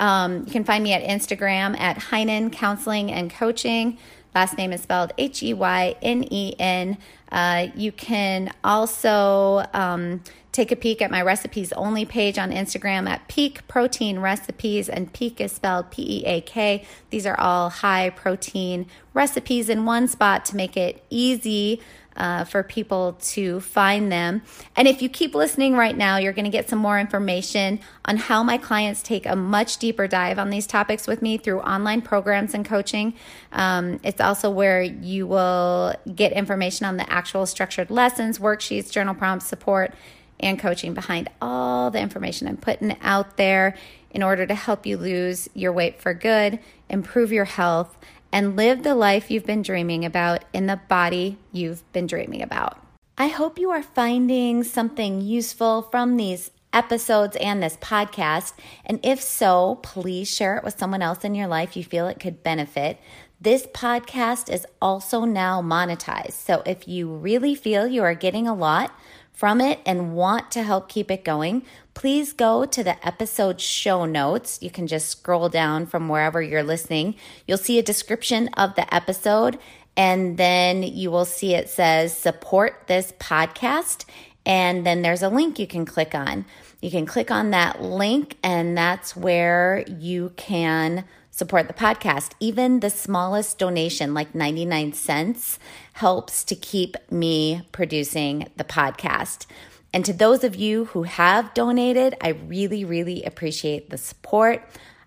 Um, 0.00 0.44
you 0.46 0.52
can 0.52 0.64
find 0.64 0.82
me 0.82 0.92
at 0.92 1.02
Instagram 1.02 1.78
at 1.78 1.98
Heynen 1.98 2.52
Counseling 2.52 3.12
and 3.12 3.30
Coaching. 3.30 3.98
Last 4.36 4.58
name 4.58 4.70
is 4.70 4.82
spelled 4.82 5.14
H 5.16 5.42
E 5.42 5.54
Y 5.54 5.96
N 6.02 6.22
E 6.30 6.54
N. 6.58 6.98
Uh, 7.32 7.68
you 7.74 7.90
can 7.90 8.52
also 8.62 9.64
um, 9.72 10.22
take 10.52 10.70
a 10.70 10.76
peek 10.76 11.00
at 11.00 11.10
my 11.10 11.22
recipes 11.22 11.72
only 11.72 12.04
page 12.04 12.36
on 12.36 12.50
Instagram 12.50 13.08
at 13.08 13.26
Peak 13.28 13.66
Protein 13.66 14.18
Recipes, 14.18 14.90
and 14.90 15.10
Peak 15.10 15.40
is 15.40 15.52
spelled 15.52 15.90
P 15.90 16.20
E 16.20 16.26
A 16.26 16.42
K. 16.42 16.84
These 17.08 17.24
are 17.24 17.40
all 17.40 17.70
high 17.70 18.10
protein 18.10 18.84
recipes 19.14 19.70
in 19.70 19.86
one 19.86 20.06
spot 20.06 20.44
to 20.44 20.56
make 20.56 20.76
it 20.76 21.02
easy 21.08 21.80
uh, 22.16 22.44
for 22.44 22.62
people 22.62 23.14
to 23.20 23.60
find 23.60 24.10
them. 24.10 24.42
And 24.74 24.88
if 24.88 25.02
you 25.02 25.08
keep 25.08 25.34
listening 25.34 25.74
right 25.74 25.96
now, 25.96 26.16
you're 26.16 26.32
going 26.32 26.44
to 26.44 26.50
get 26.50 26.68
some 26.68 26.78
more 26.78 26.98
information 26.98 27.80
on 28.04 28.16
how 28.16 28.42
my 28.42 28.58
clients 28.58 29.02
take 29.02 29.26
a 29.26 29.36
much 29.36 29.78
deeper 29.78 30.06
dive 30.06 30.38
on 30.38 30.50
these 30.50 30.66
topics 30.66 31.06
with 31.06 31.22
me 31.22 31.36
through 31.38 31.60
online 31.60 32.02
programs 32.02 32.54
and 32.54 32.64
coaching. 32.64 33.14
Um, 33.52 34.00
it's 34.02 34.20
also 34.20 34.50
where 34.50 34.82
you 34.82 35.26
will 35.26 35.94
get 36.14 36.32
information 36.32 36.86
on 36.86 36.96
the 36.96 37.10
actual 37.10 37.46
structured 37.46 37.90
lessons, 37.90 38.38
worksheets, 38.38 38.90
journal 38.90 39.14
prompts, 39.14 39.46
support, 39.46 39.94
and 40.40 40.58
coaching 40.58 40.94
behind 40.94 41.30
all 41.40 41.90
the 41.90 42.00
information 42.00 42.46
I'm 42.46 42.56
putting 42.56 42.96
out 43.00 43.36
there 43.36 43.74
in 44.10 44.22
order 44.22 44.46
to 44.46 44.54
help 44.54 44.86
you 44.86 44.96
lose 44.96 45.48
your 45.54 45.72
weight 45.72 46.00
for 46.00 46.14
good, 46.14 46.58
improve 46.88 47.32
your 47.32 47.44
health 47.44 47.96
and 48.32 48.56
live 48.56 48.82
the 48.82 48.94
life 48.94 49.30
you've 49.30 49.46
been 49.46 49.62
dreaming 49.62 50.04
about 50.04 50.44
in 50.52 50.66
the 50.66 50.80
body 50.88 51.38
you've 51.52 51.90
been 51.92 52.06
dreaming 52.06 52.42
about. 52.42 52.82
I 53.18 53.28
hope 53.28 53.58
you 53.58 53.70
are 53.70 53.82
finding 53.82 54.62
something 54.62 55.22
useful 55.22 55.82
from 55.82 56.16
these 56.16 56.50
episodes 56.72 57.36
and 57.36 57.62
this 57.62 57.78
podcast. 57.78 58.52
And 58.84 59.00
if 59.02 59.22
so, 59.22 59.76
please 59.82 60.30
share 60.30 60.58
it 60.58 60.64
with 60.64 60.78
someone 60.78 61.00
else 61.00 61.24
in 61.24 61.34
your 61.34 61.46
life 61.46 61.76
you 61.76 61.82
feel 61.82 62.06
it 62.08 62.20
could 62.20 62.42
benefit. 62.42 62.98
This 63.40 63.66
podcast 63.66 64.52
is 64.52 64.66
also 64.80 65.24
now 65.24 65.62
monetized. 65.62 66.32
So 66.32 66.62
if 66.66 66.86
you 66.86 67.08
really 67.08 67.54
feel 67.54 67.86
you 67.86 68.02
are 68.02 68.14
getting 68.14 68.46
a 68.46 68.54
lot 68.54 68.92
from 69.36 69.60
it 69.60 69.78
and 69.84 70.14
want 70.14 70.50
to 70.50 70.62
help 70.62 70.88
keep 70.88 71.10
it 71.10 71.22
going, 71.22 71.62
please 71.92 72.32
go 72.32 72.64
to 72.64 72.82
the 72.82 73.06
episode 73.06 73.60
show 73.60 74.06
notes. 74.06 74.58
You 74.62 74.70
can 74.70 74.86
just 74.86 75.10
scroll 75.10 75.50
down 75.50 75.84
from 75.84 76.08
wherever 76.08 76.40
you're 76.40 76.62
listening. 76.62 77.14
You'll 77.46 77.58
see 77.58 77.78
a 77.78 77.82
description 77.82 78.48
of 78.54 78.74
the 78.76 78.92
episode, 78.92 79.58
and 79.94 80.38
then 80.38 80.82
you 80.82 81.10
will 81.10 81.26
see 81.26 81.54
it 81.54 81.68
says 81.68 82.16
support 82.16 82.84
this 82.86 83.12
podcast. 83.12 84.06
And 84.46 84.86
then 84.86 85.02
there's 85.02 85.22
a 85.22 85.28
link 85.28 85.58
you 85.58 85.66
can 85.66 85.84
click 85.84 86.14
on. 86.14 86.46
You 86.80 86.90
can 86.90 87.04
click 87.04 87.30
on 87.30 87.50
that 87.50 87.82
link, 87.82 88.38
and 88.42 88.76
that's 88.76 89.14
where 89.14 89.84
you 89.86 90.32
can 90.36 91.04
support 91.36 91.68
the 91.68 91.74
podcast. 91.74 92.32
Even 92.40 92.80
the 92.80 92.88
smallest 92.88 93.58
donation, 93.58 94.14
like 94.14 94.34
99 94.34 94.94
cents, 94.94 95.58
helps 95.92 96.42
to 96.44 96.56
keep 96.56 96.96
me 97.10 97.60
producing 97.72 98.48
the 98.56 98.64
podcast. 98.64 99.44
And 99.92 100.02
to 100.06 100.14
those 100.14 100.44
of 100.44 100.56
you 100.56 100.86
who 100.86 101.02
have 101.02 101.52
donated, 101.52 102.16
I 102.22 102.30
really, 102.30 102.86
really 102.86 103.22
appreciate 103.22 103.90
the 103.90 103.98
support. 103.98 104.62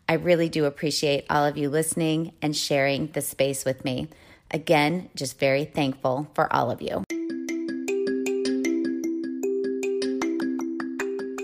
I 0.07 0.13
really 0.13 0.49
do 0.49 0.65
appreciate 0.65 1.25
all 1.31 1.45
of 1.45 1.57
you 1.57 1.67
listening 1.67 2.33
and 2.43 2.55
sharing 2.55 3.07
the 3.07 3.21
space 3.21 3.65
with 3.65 3.83
me. 3.83 4.07
Again, 4.51 5.09
just 5.15 5.39
very 5.39 5.65
thankful 5.65 6.29
for 6.35 6.51
all 6.53 6.69
of 6.69 6.79
you. 6.79 7.03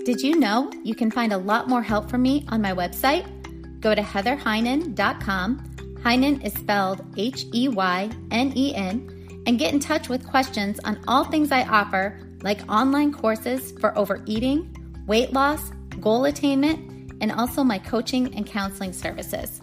Did 0.06 0.21
you 0.21 0.39
know 0.39 0.71
you 0.84 0.93
can 0.93 1.10
find 1.10 1.34
a 1.34 1.38
lot 1.39 1.67
more 1.67 1.82
help 1.82 2.08
from 2.12 2.21
me 2.21 2.45
on 2.50 2.62
my 2.62 2.74
website? 2.74 3.44
Go 3.86 3.93
to 3.93 4.02
heatherheynen.com. 4.02 5.60
Heynen 6.02 6.43
is 6.43 6.54
spelled 6.54 7.06
H 7.17 7.45
E 7.54 7.67
Y 7.69 8.10
N 8.32 8.52
E 8.56 8.74
N, 8.74 9.43
and 9.45 9.60
get 9.60 9.76
in 9.76 9.80
touch 9.80 10.10
with 10.10 10.28
questions 10.28 10.80
on 10.80 11.00
all 11.08 11.24
things 11.24 11.52
I 11.52 11.65
offer, 11.65 12.19
like 12.41 12.67
online 12.67 13.13
courses 13.13 13.74
for 13.74 13.95
overeating, 13.95 14.76
weight 15.06 15.34
loss, 15.34 15.69
goal 16.02 16.26
attainment, 16.26 17.13
and 17.21 17.32
also 17.32 17.63
my 17.63 17.78
coaching 17.78 18.34
and 18.34 18.48
counseling 18.48 18.91
services. 18.91 19.62